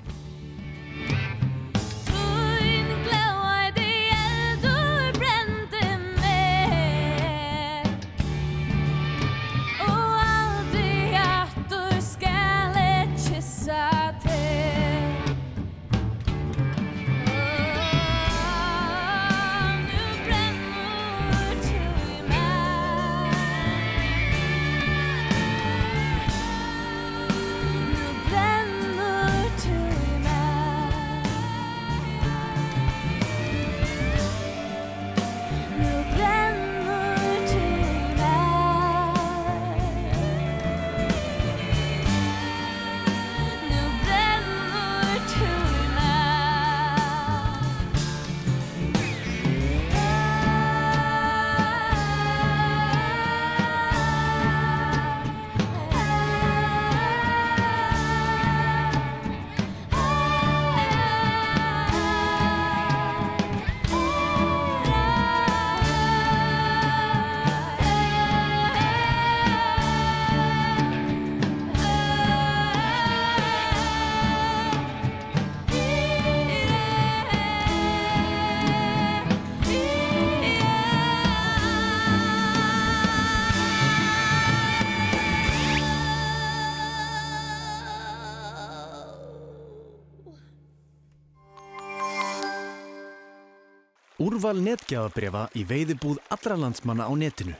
Úrval 94.36 94.57
netgjafabrefa 94.60 95.45
í 95.56 95.62
veiðibúð 95.64 96.18
allra 96.34 96.57
landsmanna 96.60 97.06
á 97.07 97.14
netinu. 97.16 97.53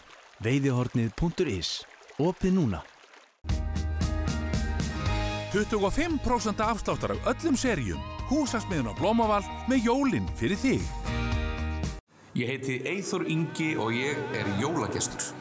Veiðihornið.is. 0.44 1.70
Opið 2.20 2.52
núna. 2.52 2.82
25% 5.54 6.60
afsláttar 6.66 7.14
af 7.16 7.30
öllum 7.32 7.56
seríum. 7.56 8.02
Húsasmiðun 8.28 8.92
á 8.92 8.94
Blómaval 9.00 9.46
með 9.72 9.88
jólinn 9.88 10.28
fyrir 10.36 10.60
þig. 10.60 10.84
Ég 12.36 12.52
heiti 12.52 12.82
Eithor 12.84 13.24
Ingi 13.24 13.72
og 13.80 13.96
ég 13.96 14.20
er 14.36 14.52
jólagestur. 14.60 15.32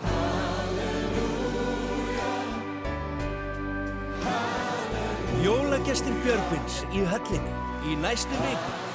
Jólagestir 5.43 6.15
Björgvins 6.23 6.85
í 6.94 7.02
höllinni 7.11 7.61
í 7.90 7.98
næstu 7.98 8.39
viku. 8.47 8.94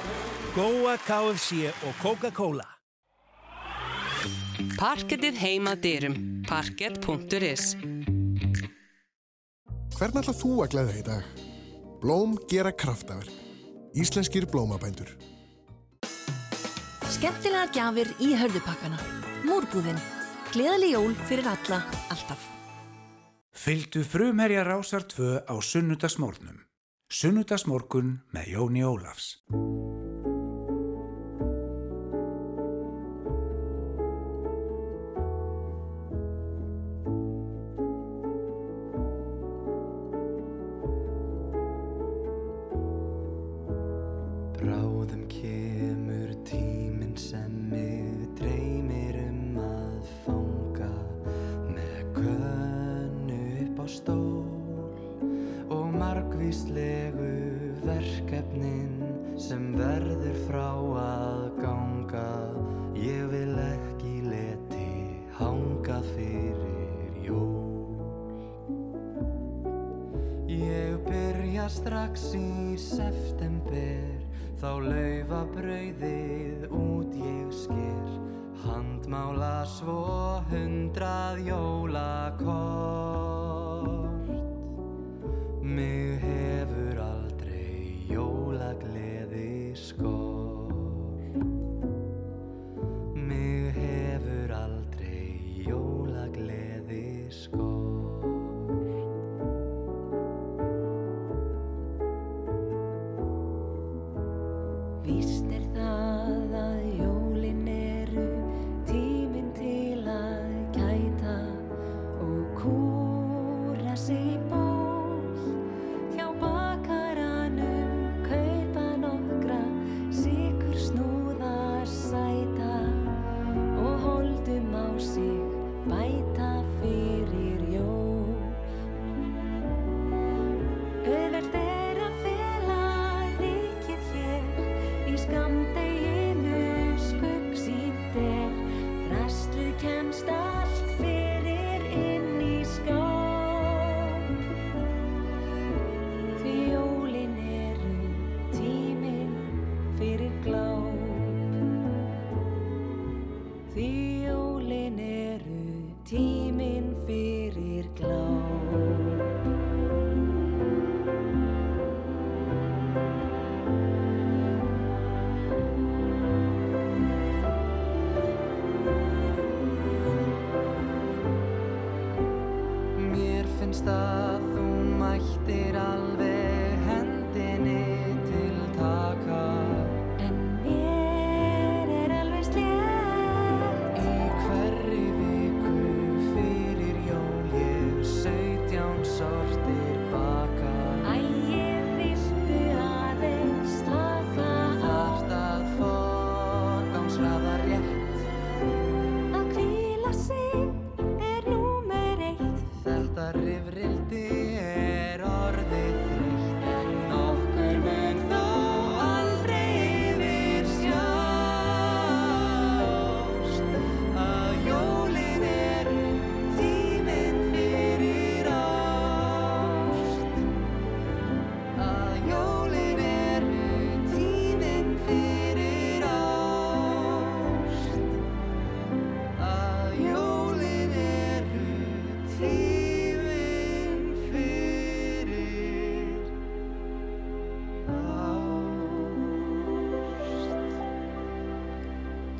Góa 0.49 0.95
KFC 0.97 1.69
og 1.85 1.97
Coca-Cola. 2.01 2.65
Parkettið 4.79 5.37
heima 5.37 5.75
dyrum. 5.77 6.15
Parkett.is 6.49 7.75
Hvern 9.93 10.17
ætla 10.23 10.33
þú 10.33 10.55
að 10.63 10.71
glæða 10.73 10.95
í 10.97 11.03
dag? 11.05 11.29
Blóm 12.01 12.33
gera 12.49 12.73
kraftaverk. 12.73 13.29
Íslenskir 13.93 14.49
blómabændur. 14.49 15.11
Skemmtilegar 17.13 17.69
gjafir 17.75 18.09
í 18.17 18.33
hörðupakkana. 18.39 18.97
Múrbúðin. 19.45 20.01
Gleðali 20.49 20.95
jól 20.95 21.13
fyrir 21.29 21.45
alla, 21.45 21.83
alltaf. 22.09 22.49
Fylgdu 23.53 24.01
frumherja 24.01 24.65
rásar 24.65 25.05
2 25.05 25.45
á 25.45 25.53
sunnudagsmórnum. 25.61 26.63
Sunnudagsmórkun 27.13 28.23
með 28.33 28.55
Jóni 28.57 28.87
Ólafs. 28.87 29.35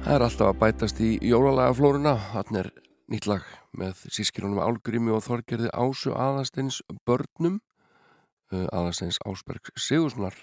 Það 0.09 0.15
er 0.15 0.23
alltaf 0.25 0.47
að 0.49 0.55
bætast 0.57 0.99
í 1.05 1.07
jólalega 1.21 1.73
flóruna. 1.77 2.11
Þannig 2.31 2.59
er 2.63 2.69
nýtt 3.13 3.27
lag 3.29 3.43
með 3.77 3.99
sískilunum 4.09 4.57
Álgrími 4.63 5.11
og 5.13 5.21
Þorgerði 5.21 5.69
Ásu 5.69 6.15
Aðarsteins 6.17 6.79
börnum, 7.05 7.59
uh, 8.49 8.63
Aðarsteins 8.73 9.19
Ásberg 9.21 9.69
Sigurssonar 9.77 10.33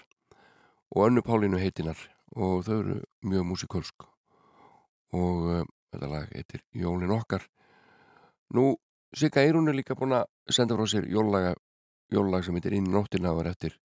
og 0.95 1.09
Önnu 1.09 1.19
Pálínu 1.19 1.59
heitinar 1.59 1.99
og 2.31 2.63
þau 2.63 2.77
eru 2.77 2.95
mjög 3.27 3.43
músikölsk 3.49 4.05
og 5.11 5.49
uh, 5.51 5.65
þetta 5.91 6.11
lag 6.13 6.31
heitir 6.31 6.63
Jólin 6.71 7.11
okkar. 7.17 7.43
Nú, 8.55 8.69
Sigga 9.11 9.43
Eirún 9.43 9.67
er 9.67 9.75
líka 9.75 9.97
búin 9.99 10.15
að 10.15 10.29
senda 10.47 10.77
frá 10.79 10.87
sér 10.87 11.09
jólalag 11.11 12.47
sem 12.47 12.55
heitir 12.55 12.77
Inn 12.77 12.87
í 12.87 12.95
nóttina 12.95 13.35
og 13.35 13.43
er 13.43 13.51
eftir 13.51 13.75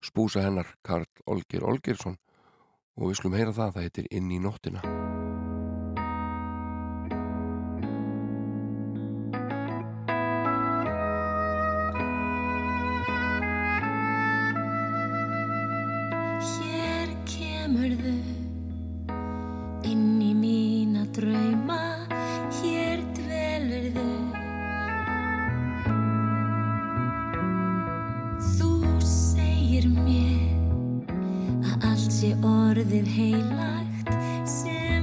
spúsa 0.00 0.40
hennar 0.46 0.72
Karl 0.80 1.04
Olgir 1.28 1.68
Olgirsson 1.68 2.16
og 2.96 3.10
við 3.10 3.20
skulum 3.20 3.36
heyra 3.36 3.52
það, 3.52 3.76
það 3.76 3.90
heitir 3.90 4.08
Inn 4.08 4.32
í 4.32 4.40
nóttina. 4.40 4.97
Kemurðu 17.68 18.12
inn 19.84 20.20
í 20.24 20.30
mína 20.32 21.02
drauma, 21.12 21.76
hér 22.62 23.02
dvelurðu. 23.18 24.04
Þú 28.54 28.70
segir 29.04 29.84
mér 29.92 30.48
að 31.60 31.90
allt 31.90 32.12
sé 32.16 32.32
orðið 32.40 33.12
heilagt 33.18 34.16
sem 34.48 34.97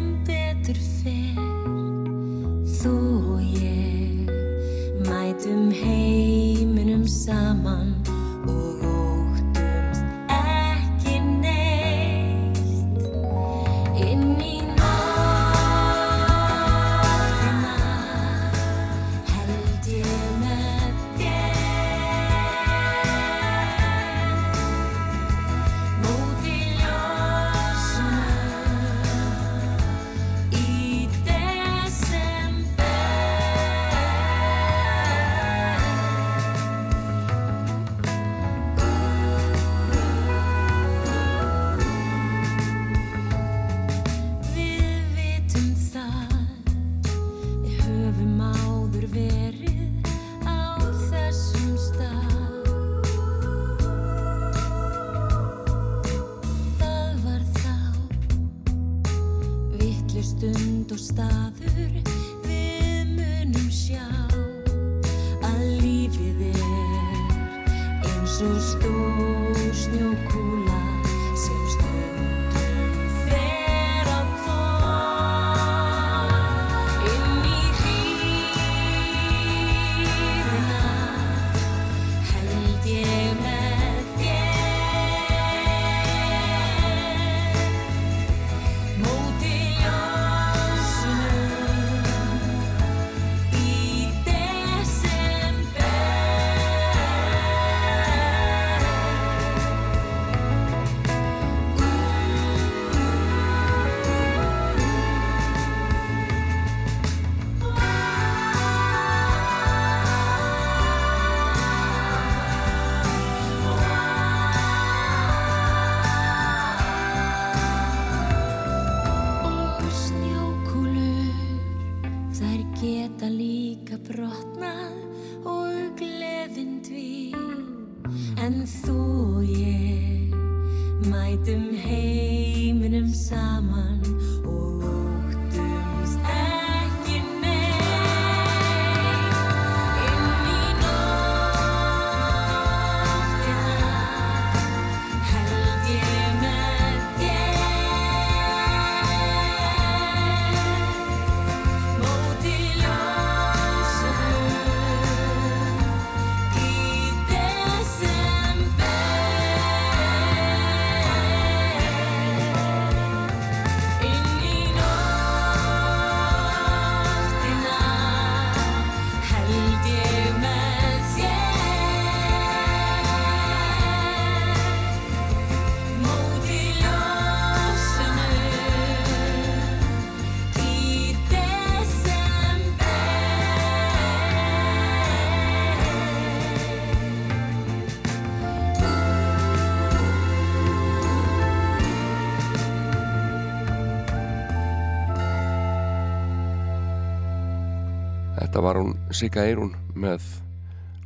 var 198.66 198.80
hún 198.82 198.96
Sigga 199.14 199.44
Eirún 199.46 199.76
með 199.94 200.24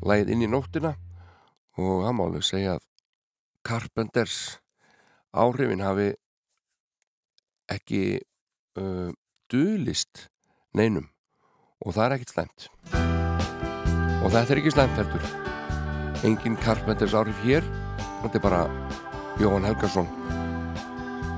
lægið 0.07 0.29
inn 0.31 0.43
í 0.45 0.47
nóttina 0.47 0.93
og 1.75 2.05
hann 2.05 2.15
má 2.15 2.23
alveg 2.23 2.45
segja 2.47 2.77
að 2.77 2.85
Carpenters 3.67 4.35
áhrifin 5.35 5.83
hafi 5.83 6.13
ekki 7.75 8.03
uh, 8.79 9.11
dulist 9.51 10.29
neinum 10.71 11.09
og 11.83 11.97
það 11.97 12.05
er 12.05 12.15
ekkit 12.15 12.33
slæmt. 12.33 12.69
Og 14.23 14.31
þetta 14.31 14.55
er 14.55 14.61
ekki 14.61 14.73
slæmt 14.75 14.95
heldur. 14.99 15.27
Engin 16.27 16.55
Carpenters 16.63 17.15
áhrif 17.15 17.43
hér. 17.43 17.67
Þetta 18.23 18.39
er 18.39 18.45
bara 18.45 18.63
Jóhann 19.39 19.67
Helgason 19.67 20.07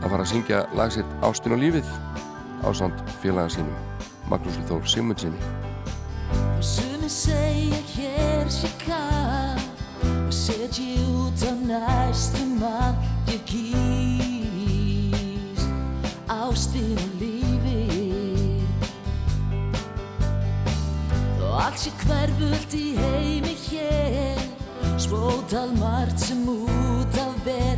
að 0.02 0.08
fara 0.08 0.22
að 0.22 0.32
syngja 0.36 0.62
lag 0.78 0.94
sitt 0.94 1.18
Ástin 1.26 1.58
og 1.58 1.62
lífið 1.62 1.90
ásand 2.66 3.04
félaga 3.22 3.58
sínum 3.58 3.76
Magnús 4.30 4.58
Sigmundsinni 4.62 5.38
Sumi 5.38 5.61
segja 7.12 7.76
hér 7.96 8.48
sé 8.48 8.70
kall 8.86 9.60
og 10.28 10.32
setji 10.32 10.96
út 11.12 11.44
á 11.44 11.52
næstu 11.52 12.46
mann 12.56 12.96
ég 13.28 13.44
kýs. 13.52 15.62
Ástin 16.32 16.96
og 16.96 17.12
lífi 17.20 17.84
Þó 21.36 21.52
allt 21.66 21.84
sé 21.84 21.92
hverfult 22.06 22.72
í 22.80 22.96
heimi 22.96 23.56
hér. 23.68 24.40
Svótal 24.96 25.76
margt 25.76 26.24
sem 26.24 26.48
út 26.48 27.20
af 27.20 27.36
ber 27.44 27.76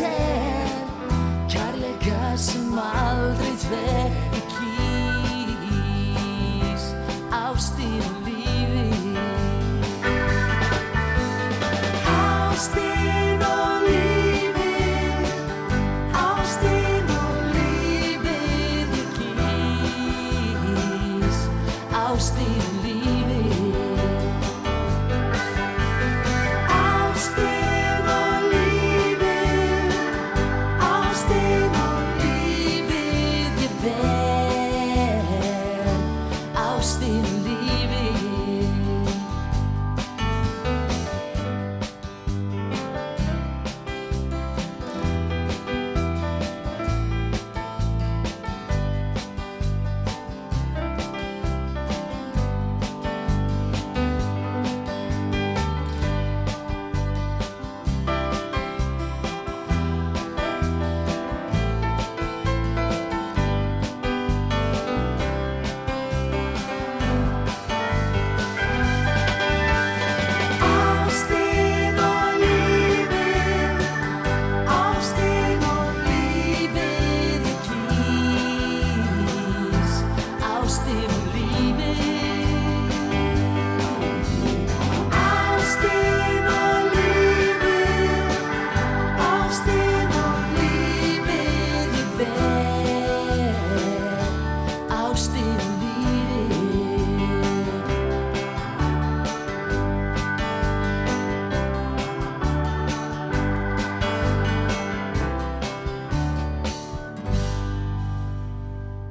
take. 0.00 0.39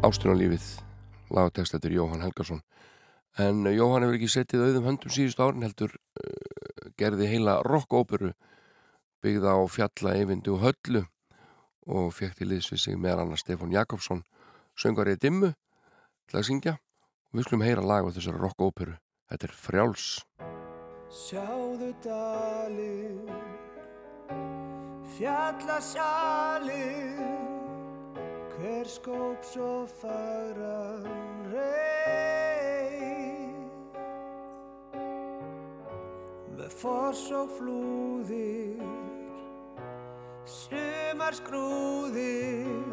Ástin 0.10 0.32
og 0.32 0.40
lífið 0.40 0.64
lagatekst 1.30 1.76
eftir 1.78 1.94
Jóhann 1.94 2.24
Helgason. 2.24 2.64
En 3.38 3.68
uh, 3.68 3.74
Jóhann 3.76 4.02
hefur 4.02 4.16
ekki 4.18 4.30
settið 4.34 4.64
auðum 4.66 4.88
höndum 4.88 5.12
síðustu 5.14 5.44
árin 5.46 5.66
heldur 5.68 5.92
uh, 5.94 6.00
gerði 6.98 7.26
heila 7.30 7.62
rockóperu 7.68 8.32
byggða 9.22 9.54
á 9.54 9.62
fjalla, 9.70 10.18
eyvindu 10.18 10.50
og 10.56 10.62
höllu 10.64 11.04
og 11.86 12.10
fekk 12.18 12.34
til 12.40 12.50
liðs 12.50 12.72
við 12.74 12.80
sig 12.82 12.98
meðal 12.98 13.28
annars 13.28 13.44
Stefán 13.46 13.76
Jakobsson 13.76 14.22
söngarið 14.80 15.22
dimmu 15.28 15.50
til 16.26 16.36
að 16.42 16.48
syngja. 16.50 16.74
Og 17.30 17.34
við 17.38 17.46
skulum 17.46 17.66
heyra 17.68 17.84
lag 17.86 18.04
á 18.10 18.12
þessari 18.16 18.42
rockóperu 18.42 18.98
þetta 19.30 19.46
er 19.46 19.54
Frjáls. 19.68 20.06
Sjáðu 21.14 21.90
dalinn, 22.02 23.30
fjallasjalinn, 25.20 27.49
hver 28.60 28.88
skóp 28.88 29.44
svo 29.44 29.88
fagran 29.88 31.08
rey. 31.54 33.00
Með 36.58 36.72
foss 36.82 37.30
og 37.32 37.54
flúðir, 37.56 38.84
sumar 40.44 41.38
skrúðir 41.40 42.84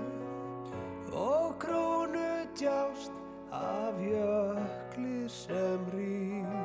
og 1.10 1.58
krónu 1.58 2.46
djást 2.54 3.10
af 3.50 3.98
jökli 4.06 5.26
sem 5.26 5.90
rís. 5.96 6.55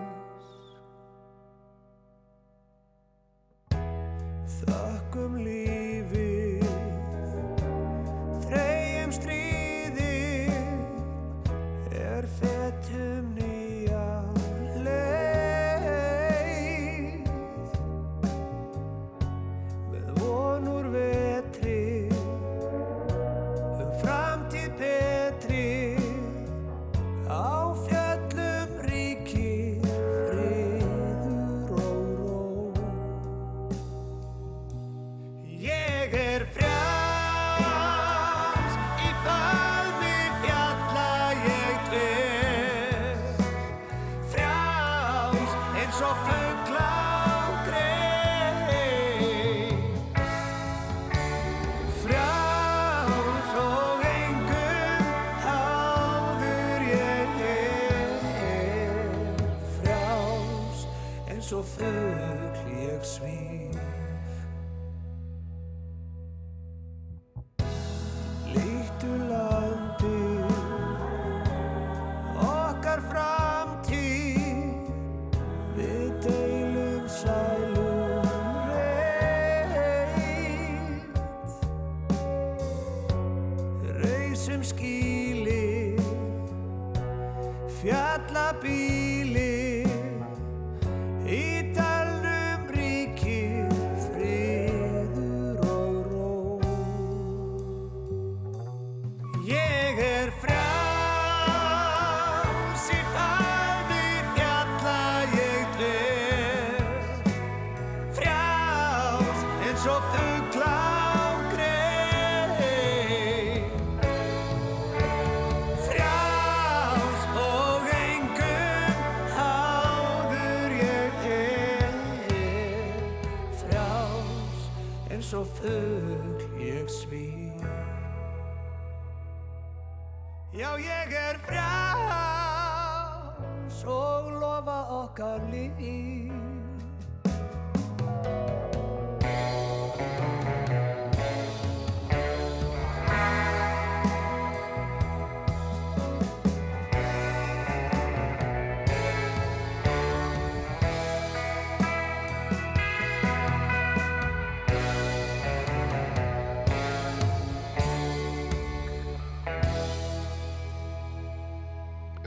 Og 134.62 134.68
lofa 134.68 134.82
okkar 134.90 135.42
líf. 135.52 136.51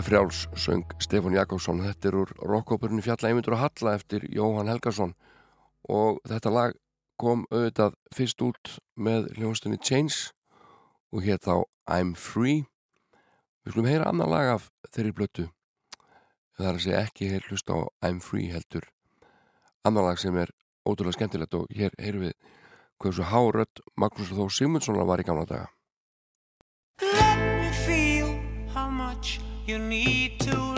Frjáls 0.05 0.49
söng 0.53 0.85
Stefán 1.01 1.33
Jakobsson. 1.33 1.81
Þetta 1.81 2.09
er 2.11 2.17
úr 2.21 2.33
rockóperinu 2.45 3.01
Fjalla 3.01 3.31
Eymundur 3.31 3.55
og 3.57 3.63
Halla 3.63 3.95
eftir 3.97 4.27
Jóhann 4.29 4.69
Helgason. 4.69 5.15
Og 5.89 6.19
þetta 6.29 6.53
lag 6.53 6.75
kom 7.17 7.47
auðvitað 7.49 7.97
fyrst 8.13 8.45
út 8.45 8.75
með 9.01 9.31
hljóðstunni 9.39 9.81
Chains 9.81 10.35
og 11.09 11.25
hér 11.25 11.41
þá 11.41 11.65
I'm 11.89 12.13
Free. 12.21 12.67
Við 13.65 13.73
skulum 13.73 13.89
heyra 13.89 14.11
annan 14.13 14.29
lag 14.29 14.51
af 14.59 14.69
þeirri 14.91 15.15
blötu 15.17 15.47
það 16.59 16.69
er 16.69 16.75
að 16.75 16.85
segja 16.85 17.03
ekki 17.07 17.31
hér 17.33 17.49
hlusta 17.49 17.73
á 17.73 17.81
I'm 18.05 18.21
Free 18.21 18.53
heldur. 18.53 18.85
Annan 19.89 20.11
lag 20.11 20.21
sem 20.21 20.37
er 20.37 20.53
ótrúlega 20.85 21.17
skemmtilegt 21.17 21.57
og 21.57 21.73
hér 21.73 21.97
heyrum 21.97 22.29
við 22.29 22.37
hversu 23.01 23.25
hárödd 23.33 23.83
Magnús 23.97 24.37
Þó 24.37 24.47
Sigmundssonar 24.53 25.09
var 25.09 25.25
í 25.25 25.27
gamla 25.27 25.49
daga 25.49 25.73
you 29.67 29.79
need 29.79 30.39
to 30.41 30.74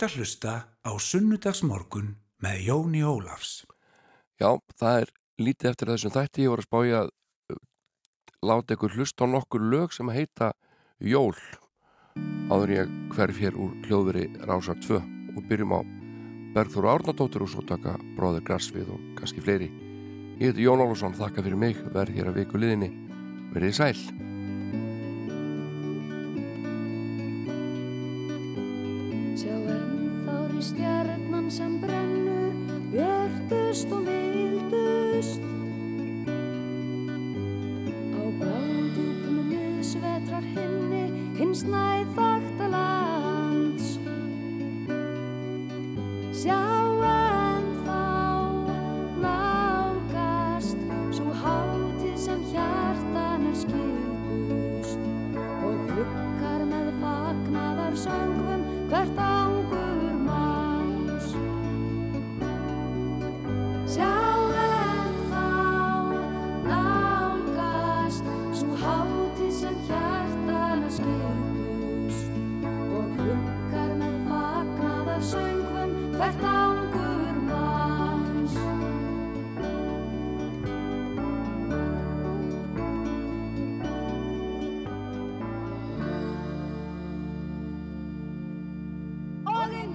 ert 0.00 0.14
að 0.14 0.16
hlusta 0.16 0.52
á 0.80 0.92
sunnudagsmorgun 0.96 2.14
með 2.40 2.60
Jóni 2.64 3.02
Ólafs. 3.04 3.66
Já, 4.40 4.56
það 4.80 5.02
er 5.02 5.10
lítið 5.36 5.68
eftir 5.70 5.90
þessum 5.92 6.14
þætti. 6.14 6.44
Ég 6.46 6.52
voru 6.52 6.62
að 6.62 6.68
spája 6.68 7.00
að 7.02 7.10
uh, 7.52 7.58
láta 8.48 8.76
ykkur 8.76 8.94
hlusta 8.96 9.28
á 9.28 9.32
nokkur 9.34 9.66
lög 9.68 9.92
sem 9.92 10.08
heita 10.08 10.54
Jól 11.00 11.36
áður 12.50 12.72
ég 12.72 12.94
hverf 13.12 13.36
hér 13.40 13.58
úr 13.60 13.76
hljóðveri 13.84 14.24
Rásar 14.48 14.80
2 14.80 14.96
og 15.36 15.44
byrjum 15.52 15.76
á 15.76 15.80
Berður 16.56 16.88
Árnadóttir 16.94 17.44
og 17.44 17.52
svo 17.52 17.62
taka 17.68 17.98
Bróður 18.16 18.46
Grarsvið 18.48 18.88
og 18.96 19.04
kannski 19.20 19.44
fleiri. 19.44 19.68
Ég 20.40 20.50
heiti 20.50 20.64
Jón 20.64 20.80
Ólafsson, 20.80 21.12
þakka 21.14 21.44
fyrir 21.44 21.60
mig, 21.60 21.76
verð 21.92 22.16
hér 22.16 22.32
að 22.32 22.40
viku 22.40 22.56
liðinni. 22.56 22.90
Verðið 23.52 23.76
sæl. 23.76 24.30
Joe 29.40 29.69
stjarnan 30.60 31.50
sem 31.50 31.78
brennur 31.80 32.52
björtust 32.92 33.92
og 33.96 34.02
vildust 34.04 35.40
á 38.12 38.22
báðugnum 38.40 39.48
misvetrar 39.48 40.44
himni 40.52 41.06
hins 41.38 41.64
næðfakta 41.64 42.68
lands. 42.74 43.96
Sjá 46.36 46.60
en 47.08 47.66
þá 47.86 48.04
nákast 49.24 50.78
svo 51.16 51.32
hátið 51.40 52.16
sem 52.26 52.44
hjartan 52.52 53.48
er 53.48 53.56
skildust 53.64 55.00
og 55.64 55.96
hukkar 55.96 56.68
með 56.68 56.92
fagnaðar 57.00 57.96
söngvum 58.04 58.59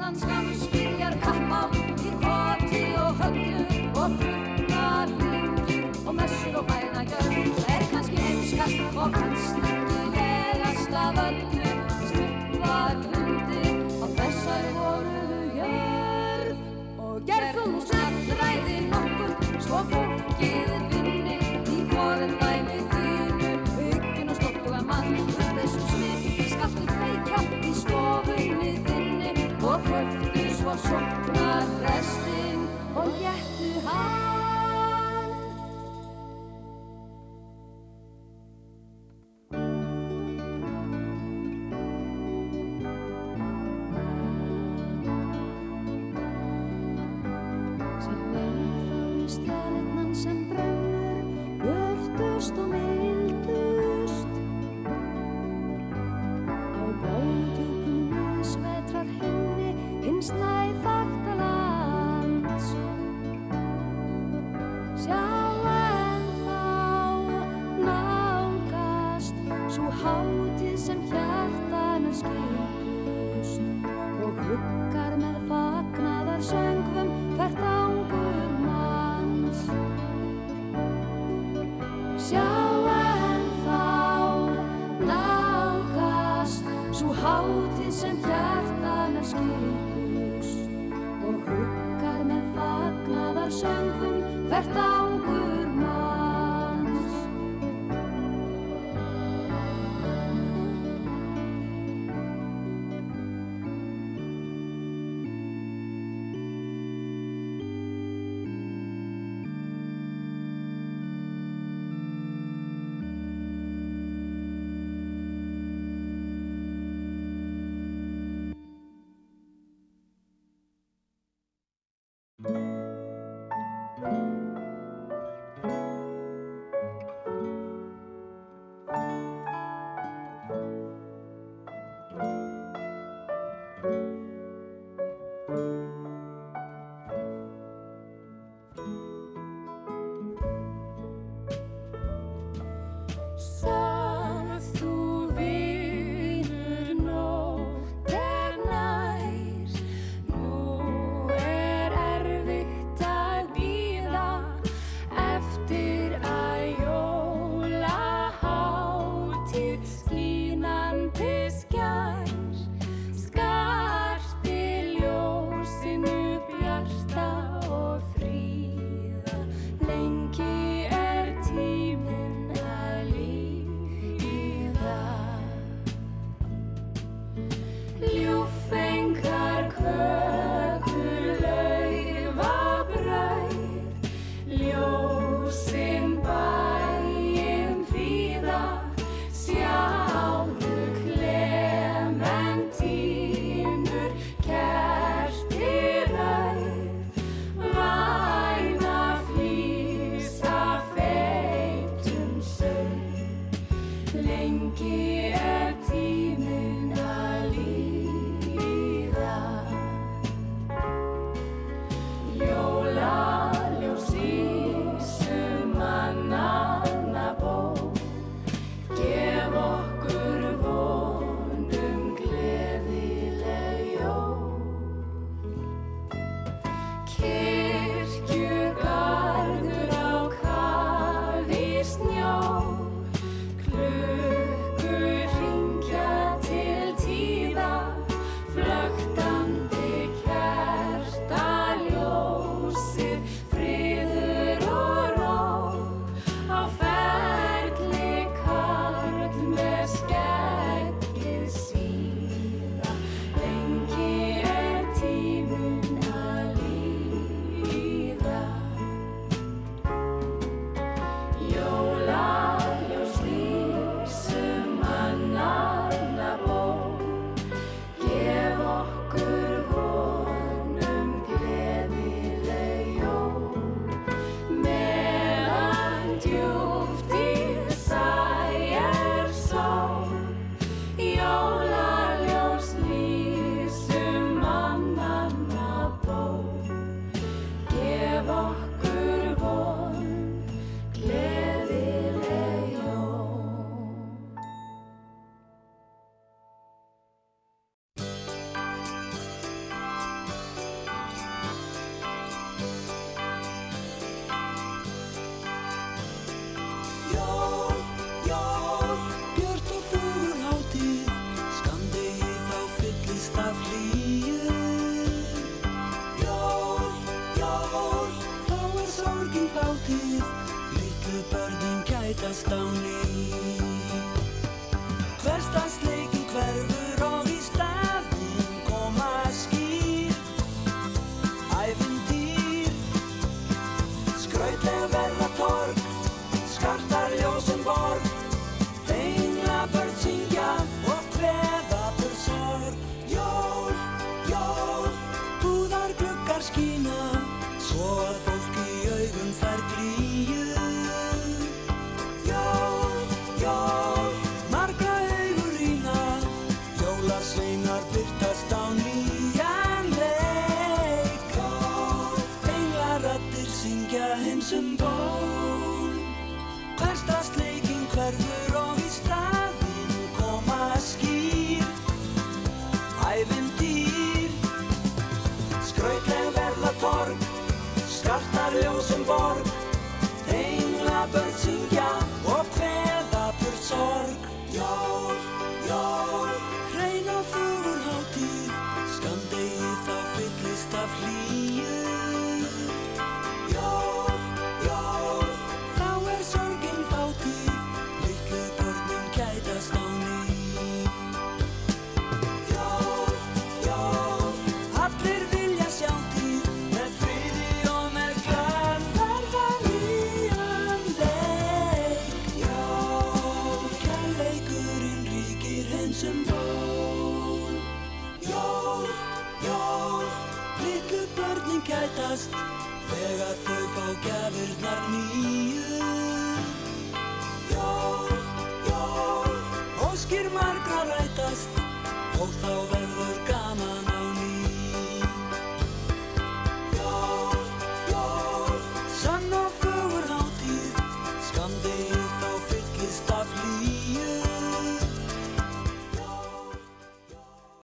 Íslandskan 0.05 0.49
spyrjar 0.53 1.15
kappa 1.17 1.61
í 2.05 2.11
hvati 2.21 2.81
og 3.01 3.23
högnu 3.23 3.63
og 4.03 4.19
bruna 4.19 4.83
lindur 5.09 6.05
og 6.05 6.13
mössur 6.19 6.59
og 6.61 6.67
bæna 6.69 7.01
gjörn 7.09 7.49
er 7.73 7.87
kannski 7.91 8.17
heimskast 8.27 8.99
og 9.01 9.09
kannst 9.17 9.74
chanson. 30.77 31.24